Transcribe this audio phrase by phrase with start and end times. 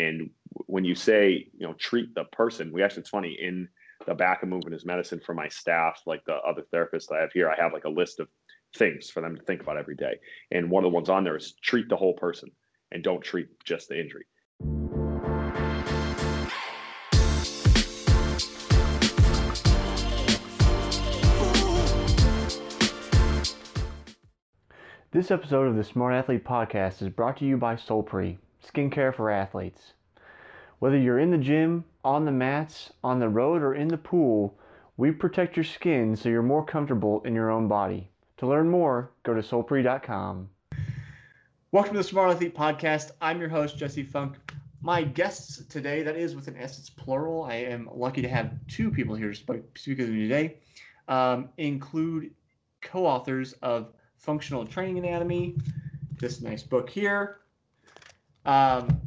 [0.00, 0.30] And
[0.66, 3.68] when you say, you know, treat the person, we actually, it's funny in
[4.06, 7.32] the back of movement is medicine for my staff, like the other therapists I have
[7.32, 8.28] here, I have like a list of
[8.76, 10.18] things for them to think about every day.
[10.52, 12.50] And one of the ones on there is treat the whole person
[12.92, 14.24] and don't treat just the injury.
[25.12, 28.38] This episode of the Smart Athlete Podcast is brought to you by Solpri,
[28.72, 29.94] skincare for athletes.
[30.78, 34.58] Whether you're in the gym, on the mats, on the road, or in the pool,
[34.96, 38.08] we protect your skin so you're more comfortable in your own body.
[38.38, 40.48] To learn more, go to solpri.com.
[41.72, 43.10] Welcome to the Smart Athlete Podcast.
[43.20, 44.36] I'm your host, Jesse Funk.
[44.82, 47.44] My guests today, that is with an S, it's plural.
[47.44, 50.56] I am lucky to have two people here to speak with me today,
[51.08, 52.30] um, include
[52.80, 55.56] co authors of Functional Training Anatomy,
[56.18, 57.40] this nice book here.
[58.44, 59.00] Um,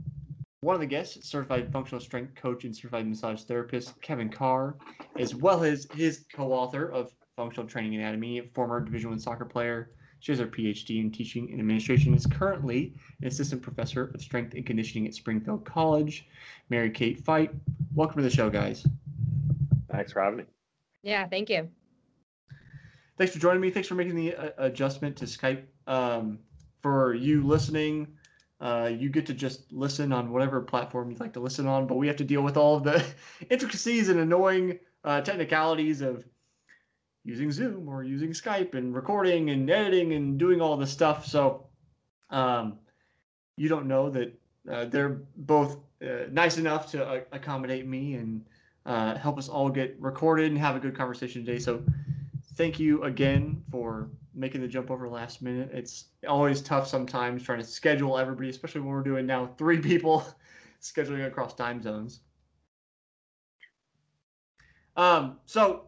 [0.61, 4.77] one of the guests, certified functional strength coach and certified massage therapist Kevin Carr,
[5.17, 9.91] as well as his co-author of Functional Training Anatomy, former Division One soccer player.
[10.19, 12.13] She has her PhD in teaching and administration.
[12.13, 16.27] Is currently an assistant professor of strength and conditioning at Springfield College.
[16.69, 17.49] Mary Kate Feit,
[17.93, 18.87] welcome to the show, guys.
[19.91, 20.45] Thanks for having me.
[21.01, 21.67] Yeah, thank you
[23.17, 23.69] thanks for joining me.
[23.69, 25.63] Thanks for making the uh, adjustment to Skype.
[25.87, 26.39] Um,
[26.81, 28.07] for you listening,
[28.63, 31.95] uh, you get to just listen on whatever platform you'd like to listen on, but
[31.95, 33.05] we have to deal with all of the
[33.49, 36.23] intricacies and annoying uh, technicalities of
[37.25, 41.25] using Zoom or using Skype and recording and editing and doing all this stuff.
[41.25, 41.67] So
[42.29, 42.79] um,
[43.57, 44.33] you don't know that
[44.71, 48.45] uh, they're both uh, nice enough to uh, accommodate me and
[49.19, 51.59] help us all get recorded and have a good conversation today.
[51.59, 51.83] So
[52.55, 55.69] thank you again for making the jump over last minute.
[55.73, 60.25] It's always tough sometimes trying to schedule everybody, especially when we're doing now three people
[60.81, 62.21] scheduling across time zones.
[64.95, 65.87] Um, so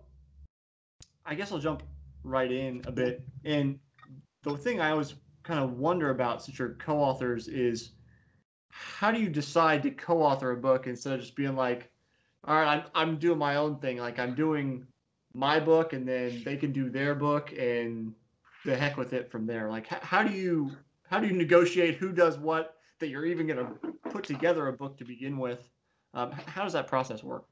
[1.26, 1.84] I guess I'll jump
[2.24, 3.24] right in a bit.
[3.44, 3.80] And
[4.44, 7.92] the thing I always kind of wonder about since you're co-authors is
[8.70, 11.90] how do you decide to co-author a book instead of just being like,
[12.44, 13.98] all right, I'm, I'm doing my own thing.
[13.98, 14.86] Like I'm doing
[15.34, 18.14] my book and then they can do their book and
[18.66, 19.70] the heck with it from there.
[19.70, 20.72] Like how do you
[21.10, 24.74] how do you negotiate who does what that you're even going to put together a
[24.74, 25.70] book to begin with?
[26.14, 27.46] Um, how does that process work?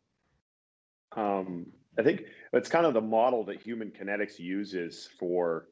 [1.15, 1.67] Um,
[1.99, 2.23] i think
[2.53, 5.67] it's kind of the model that human kinetics uses for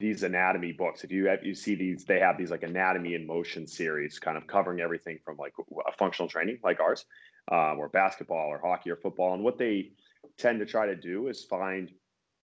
[0.00, 1.04] these anatomy books.
[1.04, 4.36] If you have, you see these they have these like anatomy in motion series kind
[4.36, 5.52] of covering everything from like
[5.86, 7.04] a functional training like ours
[7.50, 9.34] um, or basketball or hockey or football.
[9.34, 9.92] And what they
[10.38, 11.90] tend to try to do is find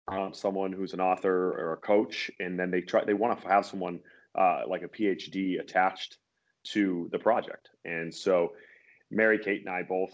[0.08, 3.48] um, someone who's an author or a coach, and then they try they want to
[3.48, 4.00] have someone
[4.38, 6.18] uh, like a PhD attached
[6.64, 7.70] to the project.
[7.84, 8.52] And so,
[9.10, 10.12] Mary Kate and I both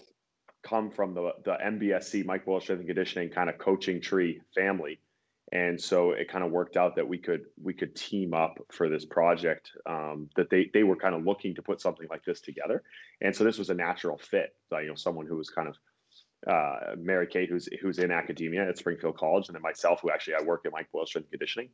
[0.63, 4.99] come from the the MBSC Mike Boyle Strength and Conditioning kind of coaching tree family,
[5.53, 8.89] and so it kind of worked out that we could we could team up for
[8.89, 9.73] this project.
[9.85, 12.83] Um, that they they were kind of looking to put something like this together,
[13.21, 14.57] and so this was a natural fit.
[14.71, 15.77] So, you know, someone who was kind of
[16.47, 20.35] uh, Mary Kate, who's who's in academia at Springfield College, and then myself, who actually
[20.35, 21.69] I work at Mike Boyle Strength Conditioning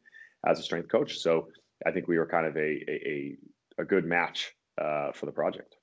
[0.47, 1.19] as a strength coach.
[1.19, 1.49] So
[1.87, 3.37] I think we were kind of a a,
[3.79, 5.77] a good match uh, for the project.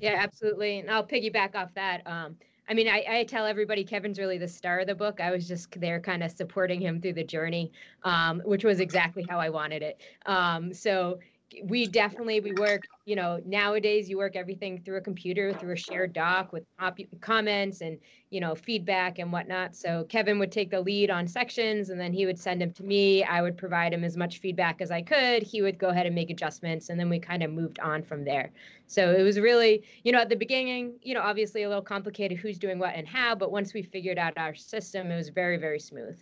[0.00, 0.78] Yeah, absolutely.
[0.78, 2.06] And I'll piggyback off that.
[2.06, 2.36] Um,
[2.68, 5.20] I mean, I, I, tell everybody Kevin's really the star of the book.
[5.20, 7.72] I was just there kind of supporting him through the journey,
[8.04, 10.00] um, which was exactly how I wanted it.
[10.26, 11.18] Um, so
[11.64, 15.76] we definitely we work you know nowadays you work everything through a computer through a
[15.76, 17.98] shared doc with op- comments and
[18.30, 19.74] you know feedback and whatnot.
[19.74, 22.82] So kevin would take the lead on sections and then he would send them to
[22.82, 23.24] me.
[23.24, 25.42] I would provide him as much feedback as i could.
[25.42, 28.24] He would go ahead and make adjustments and then we kind of moved on from
[28.24, 28.50] there.
[28.86, 32.38] So it was really you know at the beginning you know obviously a little complicated
[32.38, 35.56] who's doing what and how but once we figured out our system it was very
[35.56, 36.18] very smooth.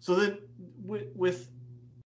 [0.00, 0.38] So then
[0.82, 1.48] with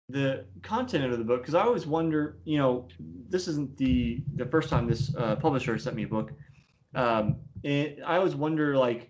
[0.09, 2.87] the content of the book because I always wonder, you know,
[3.29, 6.31] this isn't the the first time this uh, publisher sent me a book,
[6.93, 9.09] um, and I always wonder like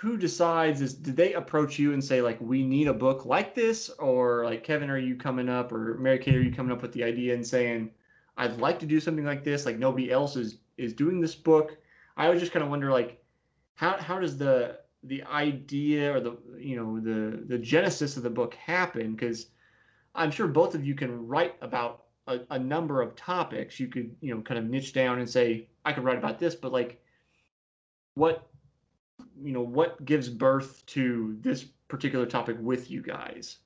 [0.00, 3.54] who decides is did they approach you and say like we need a book like
[3.54, 5.72] this or like Kevin are you coming up?
[5.72, 7.90] or Mary Kate are you coming up with the idea and saying
[8.38, 11.76] I'd like to do something like this like nobody else is is doing this book?
[12.16, 13.22] I always just kind of wonder like
[13.74, 18.30] how how does the the idea or the you know the the genesis of the
[18.30, 19.46] book happened because
[20.14, 23.80] i'm sure both of you can write about a, a, number of topics.
[23.80, 26.54] You could you know kind of niche down and say i could write about this
[26.54, 27.02] but like
[28.14, 28.48] what
[29.42, 33.58] you know what gives birth to this particular topic with you guys?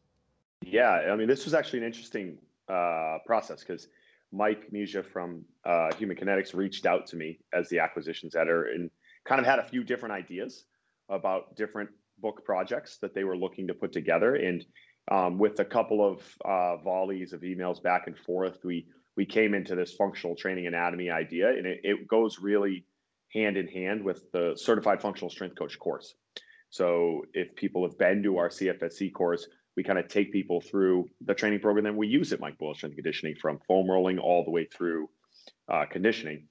[0.62, 2.38] Yeah i mean this was actually an interesting
[2.68, 3.88] uh, process because
[4.32, 8.90] Mike Misha from uh, Human Kinetics reached out to me as the acquisitions editor and
[9.24, 10.64] kind of had a few different ideas
[11.08, 14.34] about different book projects that they were looking to put together.
[14.36, 14.64] And
[15.10, 18.86] um, with a couple of uh, volleys of emails back and forth, we
[19.16, 22.84] we came into this functional training anatomy idea, and it, it goes really
[23.32, 26.14] hand in hand with the certified functional strength coach course.
[26.70, 29.46] So if people have been to our CFSC course,
[29.76, 32.74] we kind of take people through the training program and we use it, Mike Boyle
[32.74, 35.08] Strength Conditioning, from foam rolling all the way through
[35.68, 36.48] uh, conditioning.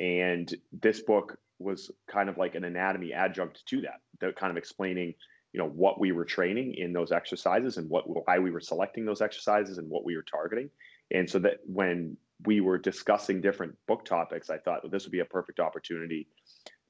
[0.00, 4.56] And this book was kind of like an anatomy adjunct to that, that kind of
[4.56, 5.14] explaining,
[5.52, 9.04] you know, what we were training in those exercises and what why we were selecting
[9.04, 10.70] those exercises and what we were targeting.
[11.10, 15.12] And so that when we were discussing different book topics, I thought well, this would
[15.12, 16.28] be a perfect opportunity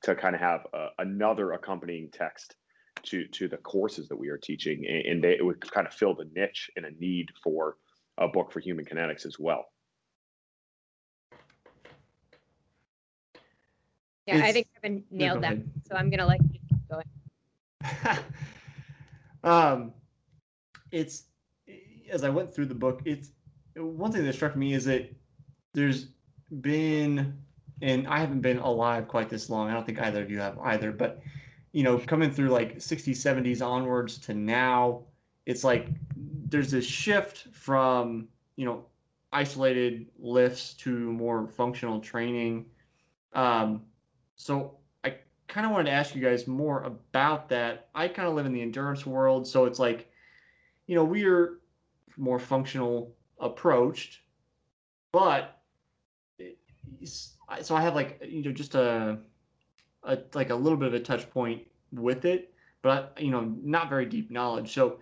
[0.02, 2.56] to kind of have a, another accompanying text
[3.04, 6.14] to to the courses that we are teaching, and they, it would kind of fill
[6.14, 7.76] the niche and a need for
[8.18, 9.71] a book for human kinetics as well.
[14.32, 15.58] Yeah, it's, I think Kevin nailed that.
[15.88, 18.18] So I'm gonna let you keep going.
[19.44, 19.92] um,
[20.90, 21.24] it's
[22.10, 23.30] as I went through the book, it's
[23.76, 25.14] one thing that struck me is that
[25.74, 26.08] there's
[26.60, 27.38] been,
[27.80, 29.68] and I haven't been alive quite this long.
[29.68, 31.22] I don't think either of you have either, but
[31.72, 35.02] you know, coming through like 60s, 70s onwards to now,
[35.46, 38.84] it's like there's this shift from you know
[39.32, 42.66] isolated lifts to more functional training.
[43.32, 43.82] Um,
[44.42, 44.72] so
[45.04, 45.14] I
[45.46, 47.88] kind of wanted to ask you guys more about that.
[47.94, 50.10] I kind of live in the endurance world, so it's like,
[50.88, 51.60] you know, we're
[52.16, 54.18] more functional approached,
[55.12, 55.60] but
[57.04, 59.18] so I have like you know just a,
[60.02, 61.62] a like a little bit of a touch point
[61.92, 62.52] with it,
[62.82, 64.74] but you know not very deep knowledge.
[64.74, 64.98] So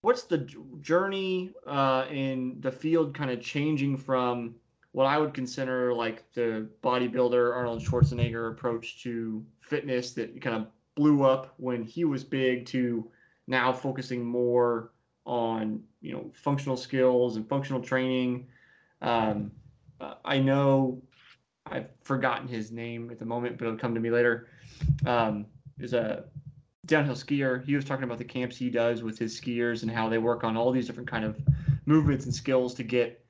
[0.00, 0.48] what's the
[0.80, 4.56] journey uh, in the field kind of changing from
[4.98, 10.66] what I would consider like the bodybuilder Arnold Schwarzenegger approach to fitness that kind of
[10.96, 13.08] blew up when he was big to
[13.46, 14.90] now focusing more
[15.24, 18.48] on you know functional skills and functional training.
[19.00, 19.52] Um,
[20.24, 21.00] I know
[21.64, 24.48] I've forgotten his name at the moment, but it'll come to me later.
[25.06, 25.46] Um,
[25.78, 26.24] is a
[26.86, 27.64] downhill skier.
[27.64, 30.42] He was talking about the camps he does with his skiers and how they work
[30.42, 31.38] on all these different kind of
[31.86, 33.24] movements and skills to get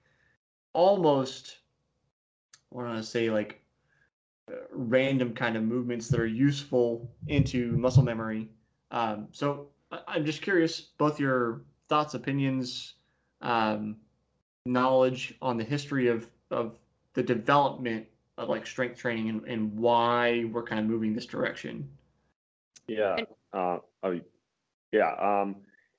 [0.72, 1.58] almost
[2.72, 3.60] I want to say like
[4.50, 8.48] uh, random kind of movements that are useful into muscle memory.
[8.90, 9.68] Um, so
[10.06, 12.94] I'm just curious, both your thoughts, opinions,
[13.40, 13.96] um,
[14.66, 16.78] knowledge on the history of of
[17.14, 18.06] the development
[18.36, 21.88] of like strength training and, and why we're kind of moving this direction.
[22.86, 23.16] Yeah.
[23.52, 24.20] Uh, oh,
[24.92, 25.12] yeah.
[25.20, 25.56] Um,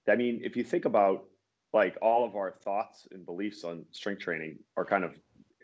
[0.08, 1.26] I mean, if you think about
[1.74, 5.14] like all of our thoughts and beliefs on strength training are kind of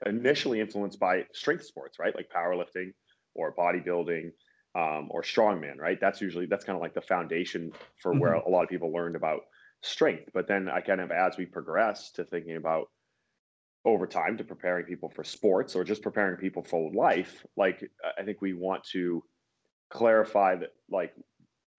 [0.06, 2.16] initially influenced by strength sports, right?
[2.16, 2.94] Like powerlifting
[3.34, 4.32] or bodybuilding
[4.76, 6.00] um, or strongman, right?
[6.00, 7.72] That's usually that's kind of like the foundation
[8.02, 8.22] for mm-hmm.
[8.22, 9.42] where a lot of people learned about
[9.82, 10.30] strength.
[10.34, 12.88] But then I kind of as we progress to thinking about
[13.86, 18.24] over time to preparing people for sports or just preparing people for life, like I
[18.24, 19.24] think we want to
[19.90, 21.14] clarify that like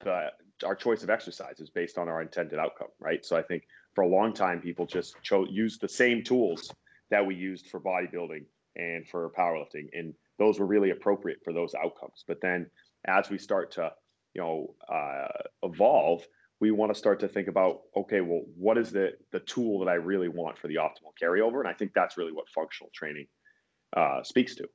[0.00, 0.30] the
[0.64, 3.24] our choice of exercise is based on our intended outcome, right?
[3.24, 3.64] So I think
[3.96, 6.72] for a long time people just chose use the same tools
[7.10, 8.44] that we used for bodybuilding
[8.76, 12.22] and for powerlifting, and those were really appropriate for those outcomes.
[12.28, 12.70] But then
[13.06, 13.90] as we start to
[14.34, 15.28] you know uh,
[15.62, 16.22] evolve
[16.58, 19.88] we want to start to think about okay well what is the the tool that
[19.90, 23.26] i really want for the optimal carryover and i think that's really what functional training
[23.96, 24.66] uh, speaks to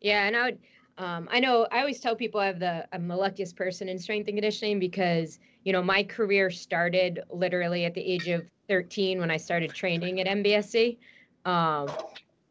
[0.00, 0.58] yeah and i would
[0.98, 3.98] um, i know i always tell people i have the i'm the luckiest person in
[3.98, 9.18] strength and conditioning because you know my career started literally at the age of 13
[9.18, 10.96] when i started training at mbsc
[11.44, 11.88] um,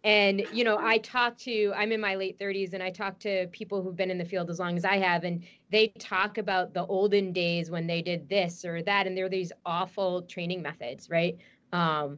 [0.04, 3.48] and you know i talk to i'm in my late 30s and i talk to
[3.48, 6.74] people who've been in the field as long as i have and they talk about
[6.74, 10.62] the olden days when they did this or that and there are these awful training
[10.62, 11.38] methods right?
[11.74, 12.18] Um,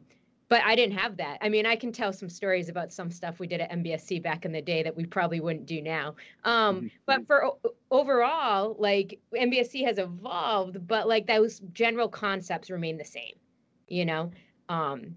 [0.50, 3.38] but i didn't have that i mean i can tell some stories about some stuff
[3.38, 6.14] we did at mbsc back in the day that we probably wouldn't do now
[6.44, 6.86] um, mm-hmm.
[7.06, 7.52] but for
[7.90, 13.34] overall like mbsc has evolved but like those general concepts remain the same
[13.88, 14.30] you know
[14.68, 15.16] um,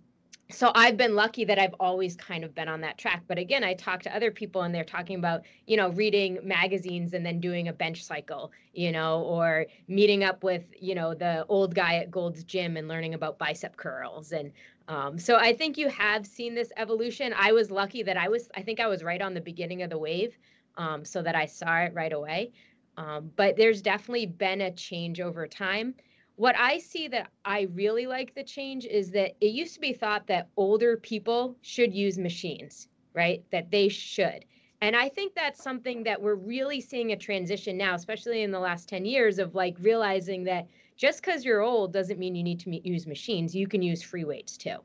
[0.54, 3.24] so I've been lucky that I've always kind of been on that track.
[3.28, 7.14] But again, I talk to other people and they're talking about, you know, reading magazines
[7.14, 11.46] and then doing a bench cycle, you know, or meeting up with, you know, the
[11.48, 14.32] old guy at Gold's Gym and learning about bicep curls.
[14.32, 14.52] And
[14.88, 17.34] um, so I think you have seen this evolution.
[17.38, 19.90] I was lucky that I was, I think I was right on the beginning of
[19.90, 20.38] the wave
[20.78, 22.52] um, so that I saw it right away.
[22.98, 25.96] Um, but there's definitely been a change over time
[26.36, 29.94] what I see that I really like the change is that it used to be
[29.94, 33.44] thought that older people should use machines, right?
[33.52, 34.46] That they should.
[34.82, 38.60] And I think that's something that we're really seeing a transition now, especially in the
[38.60, 40.68] last 10 years of like realizing that
[41.04, 43.54] just because you're old doesn't mean you need to use machines.
[43.54, 44.78] You can use free weights too.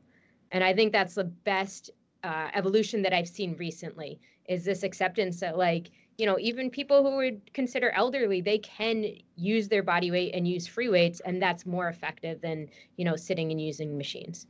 [0.51, 1.91] And I think that's the best
[2.25, 7.09] uh, evolution that I've seen recently is this acceptance that like you know, even people
[7.09, 9.05] who would consider elderly, they can
[9.37, 13.15] use their body weight and use free weights, and that's more effective than, you know,
[13.15, 14.45] sitting and using machines.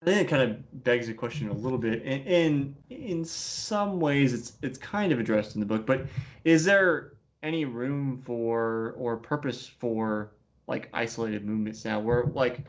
[0.00, 4.00] I think it kind of begs the question a little bit, and, and in some
[4.00, 5.84] ways, it's it's kind of addressed in the book.
[5.84, 6.06] But
[6.44, 10.32] is there any room for or purpose for
[10.66, 12.00] like isolated movements now?
[12.00, 12.60] Where like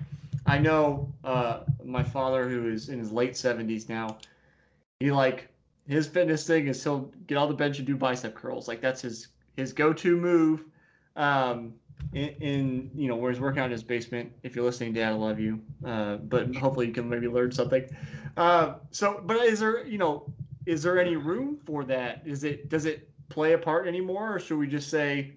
[0.45, 4.17] I know uh, my father, who is in his late seventies now,
[4.99, 5.49] he like
[5.88, 8.67] his fitness thing is he'll get all the bench and do bicep curls.
[8.67, 10.63] Like that's his his go-to move.
[11.15, 11.73] Um,
[12.13, 14.31] in, in, you know where he's working out in his basement.
[14.43, 15.59] If you're listening, Dad, I love you.
[15.85, 17.85] Uh, but hopefully you can maybe learn something.
[18.38, 20.31] Uh, so, but is there you know
[20.65, 22.21] is there any room for that?
[22.25, 25.33] Is it does it play a part anymore, or should we just say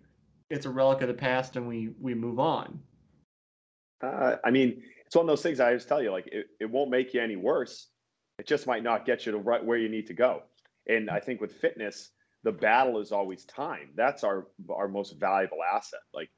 [0.51, 2.81] it's a relic of the past and we we move on?
[4.03, 6.11] Uh, I mean, it's one of those things I always tell you.
[6.11, 7.89] Like, it, it won't make you any worse
[8.39, 10.43] it just might not get you to right where you need to go.
[10.89, 12.11] And I think with fitness,
[12.43, 13.91] the battle is always time.
[13.95, 16.01] That's our our most valuable asset.
[16.13, 16.29] Like,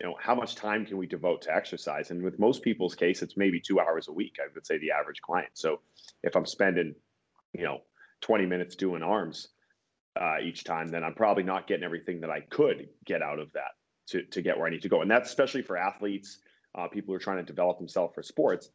[0.00, 2.12] you know, how much time can we devote to exercise?
[2.12, 4.36] And with most people's case, it's maybe two hours a week.
[4.40, 5.50] I would say the average client.
[5.54, 5.80] So
[6.22, 6.94] if I'm spending,
[7.52, 7.80] you know,
[8.20, 9.48] 20 minutes doing arms
[10.20, 13.52] uh, each time, then I'm probably not getting everything that I could get out of
[13.52, 13.72] that
[14.08, 15.02] to to get where I need to go.
[15.02, 16.38] And that's especially for athletes,
[16.74, 18.70] uh, people who are trying to develop themselves for sports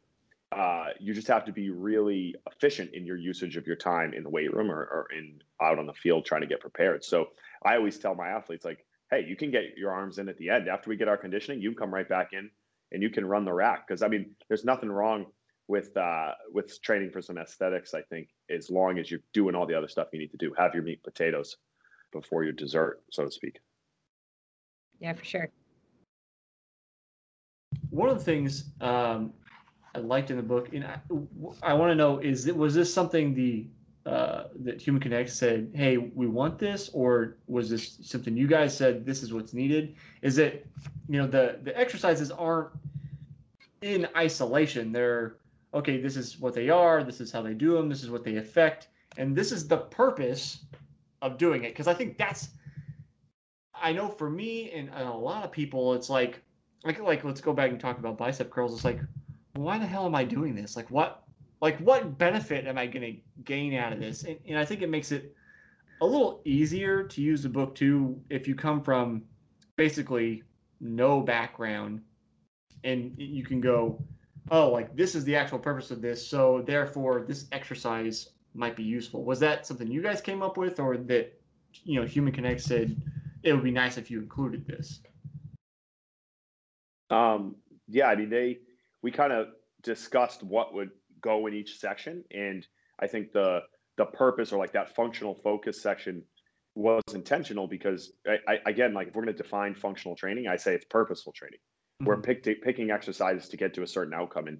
[0.54, 4.22] uh, you just have to be really efficient in your usage of your time in
[4.22, 7.02] the weight room or, or in out on the field trying to get prepared.
[7.02, 7.28] So
[7.64, 10.50] I always tell my athletes like, hey, you can get your arms in at the
[10.50, 11.60] end after we get our conditioning.
[11.60, 12.50] You come right back in
[12.92, 15.26] and you can run the rack because I mean, there's nothing wrong
[15.66, 17.92] with uh, with training for some aesthetics.
[17.92, 20.54] I think as long as you're doing all the other stuff you need to do,
[20.56, 21.56] have your meat and potatoes
[22.12, 23.60] before your dessert, so to speak.
[25.00, 25.50] Yeah, for sure.
[27.90, 29.32] One of the things um,
[29.94, 30.72] I liked in the book.
[30.72, 30.98] And I,
[31.62, 33.66] I want to know is it was this something the
[34.06, 38.76] uh, that Human Kinetics said, "Hey, we want this," or was this something you guys
[38.76, 39.94] said this is what's needed?
[40.20, 40.66] Is it
[41.08, 42.70] you know the the exercises aren't
[43.80, 44.92] in isolation.
[44.92, 45.36] They're
[45.74, 46.00] okay.
[46.00, 47.04] This is what they are.
[47.04, 47.88] This is how they do them.
[47.88, 50.60] This is what they affect, and this is the purpose
[51.22, 51.68] of doing it.
[51.68, 52.48] Because I think that's
[53.74, 56.40] I know for me and, and a lot of people, it's like
[56.84, 58.74] like like let's go back and talk about bicep curls.
[58.74, 59.00] It's like
[59.54, 60.76] why the hell am I doing this?
[60.76, 61.24] Like what
[61.60, 64.24] like what benefit am I going to gain out of this?
[64.24, 65.34] And, and I think it makes it
[66.00, 69.22] a little easier to use the book too if you come from
[69.76, 70.42] basically
[70.80, 72.02] no background
[72.84, 74.02] and you can go
[74.50, 78.84] oh like this is the actual purpose of this so therefore this exercise might be
[78.84, 79.24] useful.
[79.24, 81.36] Was that something you guys came up with or that
[81.84, 82.96] you know human kinetics said
[83.42, 85.00] it would be nice if you included this?
[87.10, 87.56] Um
[87.88, 88.58] yeah i mean they
[89.02, 89.48] we kind of
[89.82, 92.66] discussed what would go in each section, and
[93.00, 93.60] I think the
[93.96, 96.22] the purpose or like that functional focus section
[96.74, 100.56] was intentional because I, I, again like if we're going to define functional training i
[100.56, 101.60] say it's purposeful training
[102.00, 102.06] mm-hmm.
[102.06, 104.58] we're pick, picking exercises to get to a certain outcome and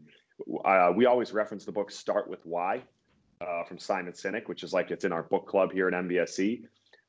[0.65, 2.83] uh, we always reference the book start with why
[3.41, 6.65] uh, from simon sinek which is like it's in our book club here at mbsc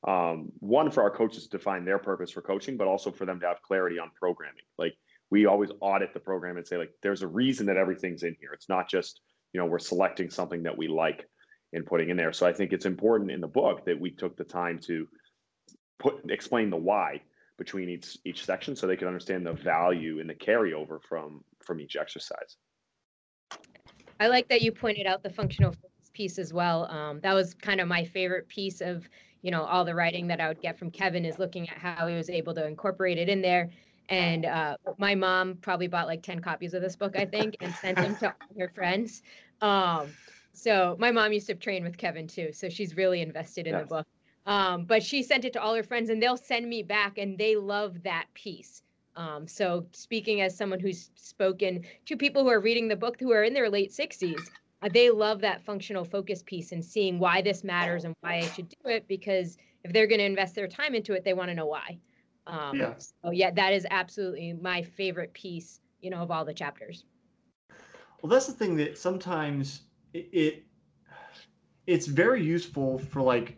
[0.05, 3.39] um, one for our coaches to define their purpose for coaching but also for them
[3.39, 4.63] to have clarity on programming.
[4.77, 4.95] Like
[5.31, 8.51] we always audit the program and say like there's a reason that everything's in here.
[8.53, 11.27] It's not just you know we're selecting something that we like
[11.73, 12.33] and putting in there.
[12.33, 15.07] So i think it's important in the book that we took the time to
[15.97, 17.21] put explain the why
[17.57, 21.79] between each each section so they can understand the value and the carryover from from
[21.79, 22.57] each exercise
[24.19, 25.73] i like that you pointed out the functional
[26.13, 29.07] piece as well um, that was kind of my favorite piece of
[29.41, 32.07] you know all the writing that i would get from kevin is looking at how
[32.07, 33.69] he was able to incorporate it in there
[34.09, 37.73] and uh, my mom probably bought like 10 copies of this book, I think, and
[37.73, 39.23] sent them to all her friends.
[39.61, 40.09] Um,
[40.53, 42.51] so my mom used to train with Kevin too.
[42.53, 43.83] So she's really invested in yes.
[43.83, 44.07] the book.
[44.45, 47.37] Um, but she sent it to all her friends and they'll send me back and
[47.37, 48.83] they love that piece.
[49.15, 53.31] Um, so speaking as someone who's spoken to people who are reading the book who
[53.31, 54.41] are in their late 60s,
[54.81, 58.41] uh, they love that functional focus piece and seeing why this matters and why I
[58.41, 61.49] should do it because if they're going to invest their time into it, they want
[61.49, 61.97] to know why.
[62.45, 62.93] Um, yeah.
[62.97, 67.05] So yeah, that is absolutely my favorite piece, you know, of all the chapters.
[68.21, 69.81] Well, that's the thing that sometimes
[70.13, 70.63] it, it
[71.87, 73.57] it's very useful for like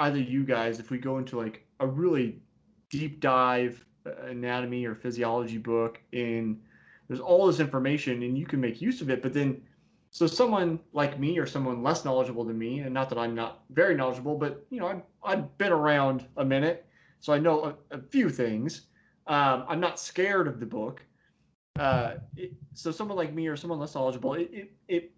[0.00, 2.40] either you guys if we go into like a really
[2.88, 3.84] deep dive
[4.24, 6.60] anatomy or physiology book and
[7.08, 9.60] there's all this information and you can make use of it but then
[10.10, 13.62] so someone like me or someone less knowledgeable than me and not that i'm not
[13.70, 16.86] very knowledgeable but you know i've, I've been around a minute
[17.20, 18.86] so i know a, a few things.
[19.26, 21.04] Um, i'm not scared of the book.
[21.78, 25.12] Uh, it, so someone like me or someone less knowledgeable it, it, it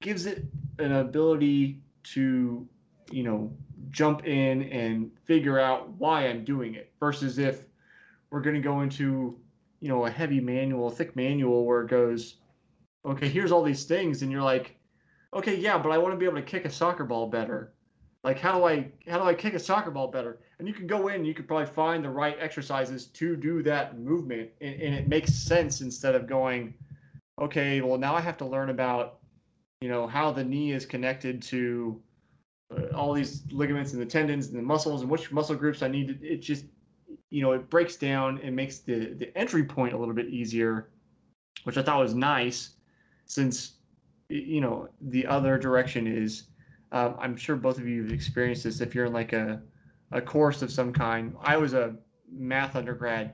[0.00, 0.44] gives it
[0.78, 2.66] an ability to
[3.10, 3.52] you know
[3.90, 7.66] jump in and figure out why i'm doing it versus if
[8.30, 9.38] we're going to go into
[9.80, 12.36] you know a heavy manual, a thick manual where it goes,
[13.04, 14.76] okay, here's all these things, and you're like,
[15.34, 17.72] okay, yeah, but I want to be able to kick a soccer ball better.
[18.24, 20.40] Like how do I how do I kick a soccer ball better?
[20.58, 23.98] And you can go in, you could probably find the right exercises to do that
[23.98, 26.74] movement, and, and it makes sense instead of going,
[27.40, 29.18] okay, well now I have to learn about,
[29.80, 32.00] you know, how the knee is connected to
[32.94, 36.08] all these ligaments and the tendons and the muscles and which muscle groups I need.
[36.08, 36.64] To, it just
[37.30, 40.90] you know, it breaks down and makes the, the entry point a little bit easier,
[41.64, 42.70] which I thought was nice
[43.26, 43.74] since,
[44.28, 46.44] you know, the other direction is,
[46.92, 49.60] um, I'm sure both of you have experienced this if you're in like a,
[50.12, 51.34] a course of some kind.
[51.42, 51.96] I was a
[52.30, 53.32] math undergrad.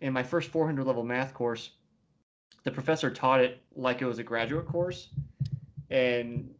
[0.00, 1.70] In my first 400 level math course,
[2.64, 5.08] the professor taught it like it was a graduate course
[5.90, 6.50] and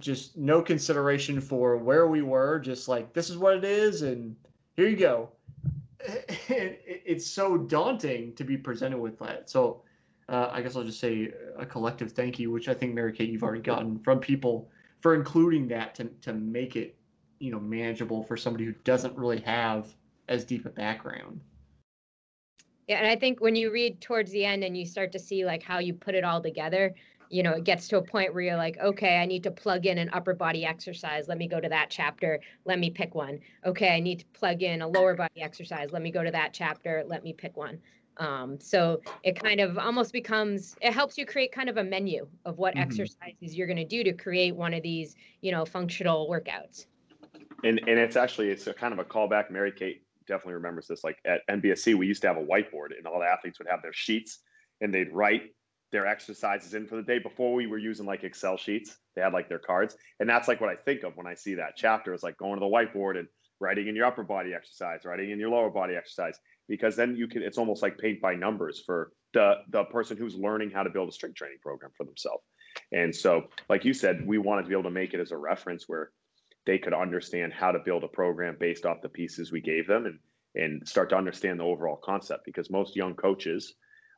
[0.00, 4.36] just no consideration for where we were, just like this is what it is and
[4.76, 5.30] here you go
[6.48, 9.48] it's so daunting to be presented with that.
[9.48, 9.82] So
[10.28, 13.30] uh, I guess I'll just say a collective thank you, which I think Mary Kate
[13.30, 14.68] you've already gotten from people
[15.00, 16.96] for including that to to make it
[17.38, 19.94] you know manageable for somebody who doesn't really have
[20.28, 21.40] as deep a background.
[22.88, 25.44] Yeah, and I think when you read towards the end and you start to see
[25.44, 26.94] like how you put it all together,
[27.30, 29.86] you know, it gets to a point where you're like, okay, I need to plug
[29.86, 31.28] in an upper body exercise.
[31.28, 32.40] Let me go to that chapter.
[32.64, 33.40] Let me pick one.
[33.64, 35.92] Okay, I need to plug in a lower body exercise.
[35.92, 37.04] Let me go to that chapter.
[37.06, 37.78] Let me pick one.
[38.18, 42.26] Um, so it kind of almost becomes it helps you create kind of a menu
[42.44, 42.82] of what mm-hmm.
[42.82, 46.86] exercises you're going to do to create one of these, you know, functional workouts.
[47.64, 49.50] And and it's actually it's a kind of a callback.
[49.50, 51.04] Mary Kate definitely remembers this.
[51.04, 53.82] Like at MBSC, we used to have a whiteboard, and all the athletes would have
[53.82, 54.40] their sheets,
[54.80, 55.54] and they'd write
[55.92, 57.18] their exercises in for the day.
[57.18, 58.96] Before we were using like excel sheets.
[59.14, 59.96] They had like their cards.
[60.20, 62.54] And that's like what i think of when i see that chapter is like going
[62.54, 63.28] to the whiteboard and
[63.60, 67.26] writing in your upper body exercise writing in your lower body exercise because then you
[67.26, 70.90] can it's almost like paint by numbers for the the person who's learning how to
[70.90, 72.44] build a strength training program for themselves.
[72.92, 75.36] And so like you said we wanted to be able to make it as a
[75.36, 76.10] reference where
[76.66, 80.06] they could understand how to build a program based off the pieces we gave them
[80.06, 80.18] and
[80.54, 83.74] and start to understand the overall concept because most young coaches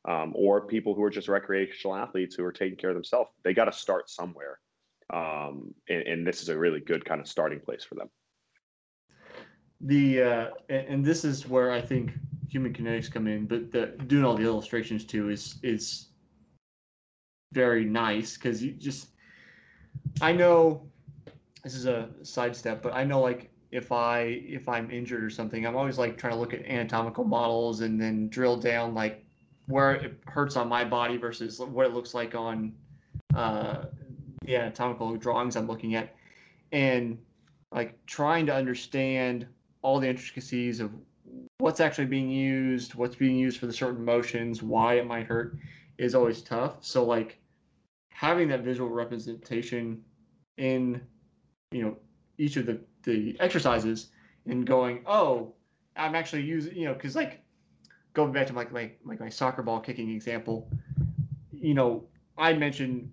[0.09, 3.31] um, or people who are just recreational athletes who are taking care of themselves.
[3.44, 4.59] They got to start somewhere.
[5.12, 8.09] Um, and, and, this is a really good kind of starting place for them.
[9.81, 12.12] The uh, and this is where I think
[12.49, 16.09] human kinetics come in, but the, doing all the illustrations too is is
[17.53, 19.09] very nice because you just
[20.21, 20.90] I know
[21.64, 25.66] this is a sidestep, but I know like if I if I'm injured or something,
[25.66, 29.25] I'm always like trying to look at anatomical models and then drill down like
[29.68, 32.72] where it hurts on my body versus what it looks like on
[33.35, 33.85] uh,
[34.44, 36.14] the anatomical drawings I'm looking at,
[36.72, 37.18] and
[37.70, 39.46] like trying to understand
[39.83, 40.90] all the intricacies of
[41.59, 45.57] what's actually being used, what's being used for the certain motions, why it might hurt,
[45.98, 46.76] is always tough.
[46.81, 47.38] So like
[48.09, 50.02] having that visual representation
[50.57, 51.00] in
[51.70, 51.96] you know
[52.38, 54.09] each of the the exercises
[54.46, 55.52] and going, oh,
[55.96, 57.42] I'm actually using you know because like
[58.14, 60.71] going back to like my my soccer ball kicking example,
[61.53, 62.05] you know,
[62.37, 63.11] I mentioned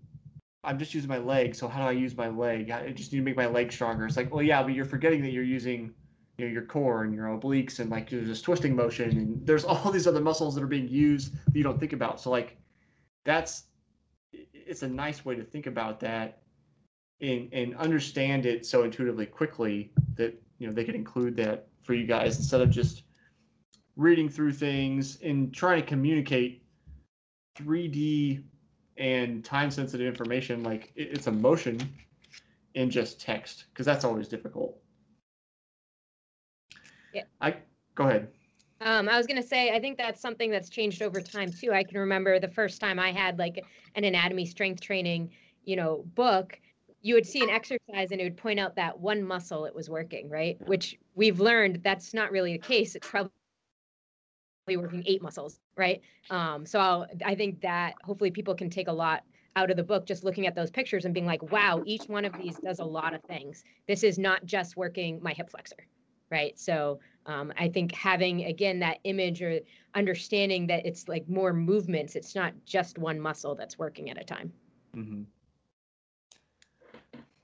[0.63, 1.55] I'm just using my leg.
[1.55, 2.71] So how do I use my leg?
[2.71, 4.05] I just need to make my leg stronger.
[4.05, 5.93] It's like, well, yeah, but you're forgetting that you're using
[6.37, 9.63] you know your core and your obliques and like there's this twisting motion and there's
[9.65, 12.19] all these other muscles that are being used that you don't think about.
[12.19, 12.57] So like
[13.23, 13.63] that's
[14.33, 16.39] it's a nice way to think about that
[17.21, 21.93] and and understand it so intuitively quickly that you know they could include that for
[21.93, 23.03] you guys instead of just
[23.95, 26.63] reading through things and trying to communicate
[27.57, 28.43] 3D
[28.97, 31.79] and time sensitive information like it's emotion
[32.75, 34.77] in just text because that's always difficult.
[37.13, 37.23] Yeah.
[37.41, 37.55] I
[37.95, 38.27] go ahead.
[38.81, 41.71] Um, I was gonna say I think that's something that's changed over time too.
[41.71, 45.31] I can remember the first time I had like an anatomy strength training,
[45.63, 46.59] you know, book.
[47.01, 49.89] You would see an exercise and it would point out that one muscle it was
[49.89, 50.57] working, right?
[50.67, 52.95] Which we've learned that's not really the case.
[52.95, 53.31] It's probably
[54.67, 56.01] working eight muscles, right?
[56.31, 59.23] Um, so I'll, I think that hopefully people can take a lot
[59.55, 62.25] out of the book just looking at those pictures and being like, wow, each one
[62.25, 63.63] of these does a lot of things.
[63.87, 65.87] This is not just working my hip flexor,
[66.31, 66.57] right?
[66.59, 69.59] So Um, I think having again that image or
[69.95, 74.23] understanding that it's like more movements, it's not just one muscle that's working at a
[74.23, 74.53] time.
[74.95, 75.23] Mm-hmm.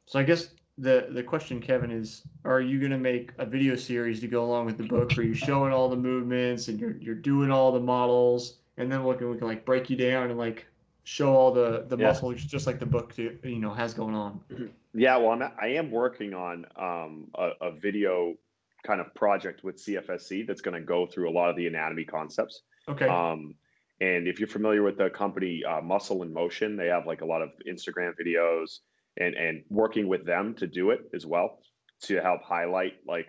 [0.05, 3.75] So I guess the the question, Kevin, is: Are you going to make a video
[3.75, 6.97] series to go along with the book, where you're showing all the movements and you're
[6.97, 10.29] you're doing all the models, and then we can we can like break you down
[10.29, 10.65] and like
[11.03, 12.07] show all the the yeah.
[12.07, 14.39] muscles just like the book you know has going on.
[14.93, 18.35] Yeah, well, I'm I am working on um, a, a video
[18.83, 22.03] kind of project with CFSC that's going to go through a lot of the anatomy
[22.03, 22.63] concepts.
[22.89, 23.07] Okay.
[23.07, 23.55] Um,
[24.01, 27.25] and if you're familiar with the company uh, Muscle and Motion, they have like a
[27.25, 28.79] lot of Instagram videos
[29.17, 31.59] and and working with them to do it as well
[32.01, 33.27] to help highlight like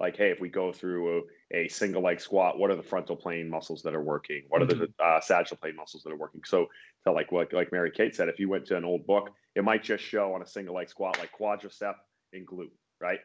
[0.00, 3.16] like hey if we go through a, a single leg squat what are the frontal
[3.16, 5.16] plane muscles that are working what are the mm-hmm.
[5.16, 6.66] uh, sagittal plane muscles that are working so
[7.04, 9.64] so like like like Mary Kate said if you went to an old book it
[9.64, 11.94] might just show on a single leg squat like quadricep
[12.32, 13.20] and glute right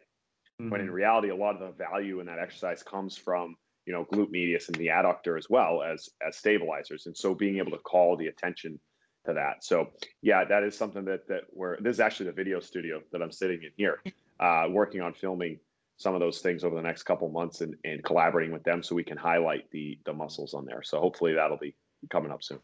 [0.62, 0.70] mm-hmm.
[0.70, 4.06] when in reality a lot of the value in that exercise comes from you know
[4.13, 7.80] glute medius and the adductor as well as as stabilizers and so being able to
[7.80, 8.80] call the attention
[9.28, 9.63] to that.
[9.63, 9.90] So
[10.22, 13.32] yeah, that is something that that we're this is actually the video studio that I'm
[13.32, 14.02] sitting in here,
[14.40, 15.60] uh, working on filming
[15.98, 18.96] some of those things over the next couple months and, and collaborating with them so
[18.96, 20.82] we can highlight the the muscles on there.
[20.82, 21.76] So hopefully that'll be
[22.10, 22.60] coming up soon.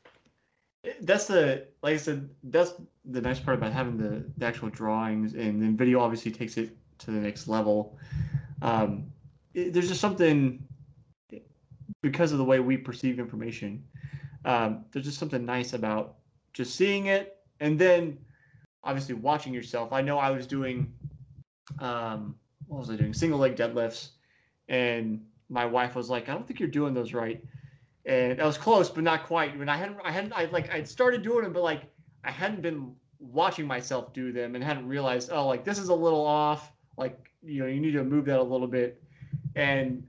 [1.01, 2.73] That's the like I said, that's
[3.05, 6.75] the nice part about having the, the actual drawings and then video obviously takes it
[6.99, 7.97] to the next level.
[8.61, 9.05] Um,
[9.53, 10.63] it, there's just something
[12.01, 13.83] because of the way we perceive information.
[14.45, 16.17] Um, there's just something nice about
[16.53, 18.17] just seeing it and then
[18.83, 19.91] obviously watching yourself.
[19.91, 20.93] I know I was doing
[21.79, 22.35] um
[22.67, 23.13] what was I doing?
[23.13, 24.09] Single leg deadlifts
[24.69, 27.43] and my wife was like, I don't think you're doing those right.
[28.05, 29.57] And I was close, but not quite.
[29.57, 31.83] When I hadn't I hadn't I like I'd started doing them, but like
[32.23, 35.95] I hadn't been watching myself do them and hadn't realized, oh, like this is a
[35.95, 36.71] little off.
[36.97, 39.01] Like, you know, you need to move that a little bit.
[39.55, 40.05] And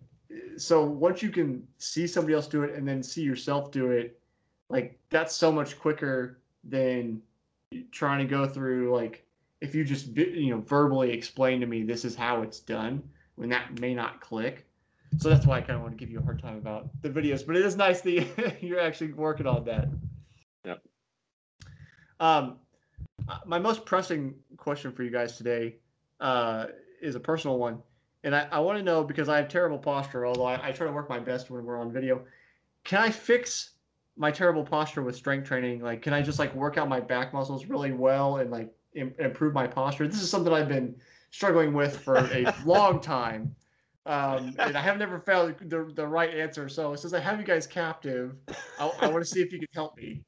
[0.57, 4.21] so once you can see somebody else do it and then see yourself do it,
[4.69, 7.21] like that's so much quicker than
[7.91, 9.25] trying to go through like
[9.61, 13.03] if you just you know verbally explain to me this is how it's done
[13.37, 14.67] when that may not click.
[15.19, 17.09] So that's why i kind of want to give you a hard time about the
[17.09, 19.89] videos but it is nice that you're actually working on that.
[20.65, 20.83] Yep.
[22.21, 22.57] Um
[23.29, 25.77] uh, my most pressing question for you guys today
[26.21, 26.67] uh,
[27.01, 27.79] is a personal one
[28.23, 30.87] and i, I want to know because i have terrible posture although I, I try
[30.87, 32.23] to work my best when we're on video
[32.83, 33.74] can i fix
[34.17, 37.33] my terrible posture with strength training like can i just like work out my back
[37.33, 40.07] muscles really well and like Im- improve my posture?
[40.07, 40.95] This is something i've been
[41.31, 43.55] struggling with for a long time
[44.07, 46.69] um, and i have never found the, the right answer.
[46.69, 48.37] So since i have you guys captive
[48.79, 50.23] i, I want to see if you can help me.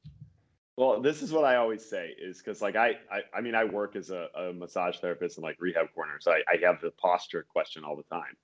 [0.75, 3.63] Well this is what i always say is because like I, I i mean i
[3.63, 6.91] work as a, a massage therapist and like rehab corner so I, I have the
[6.91, 8.35] posture question all the time.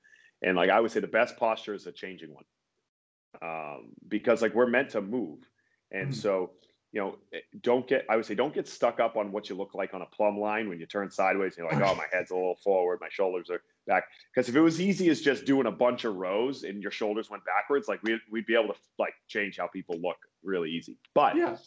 [0.42, 2.46] And like i would say the best posture is a changing one
[3.42, 5.40] um, because like we're meant to move,
[5.92, 6.14] and mm-hmm.
[6.14, 6.52] so
[6.92, 9.56] you know eh, don't get I would say don't get stuck up on what you
[9.56, 11.56] look like on a plumb line when you turn sideways.
[11.58, 14.06] You're like, oh, my head's a little forward, my shoulders are back.
[14.34, 17.30] Because if it was easy as just doing a bunch of rows and your shoulders
[17.30, 20.98] went backwards, like we'd we'd be able to like change how people look really easy.
[21.14, 21.58] But yeah.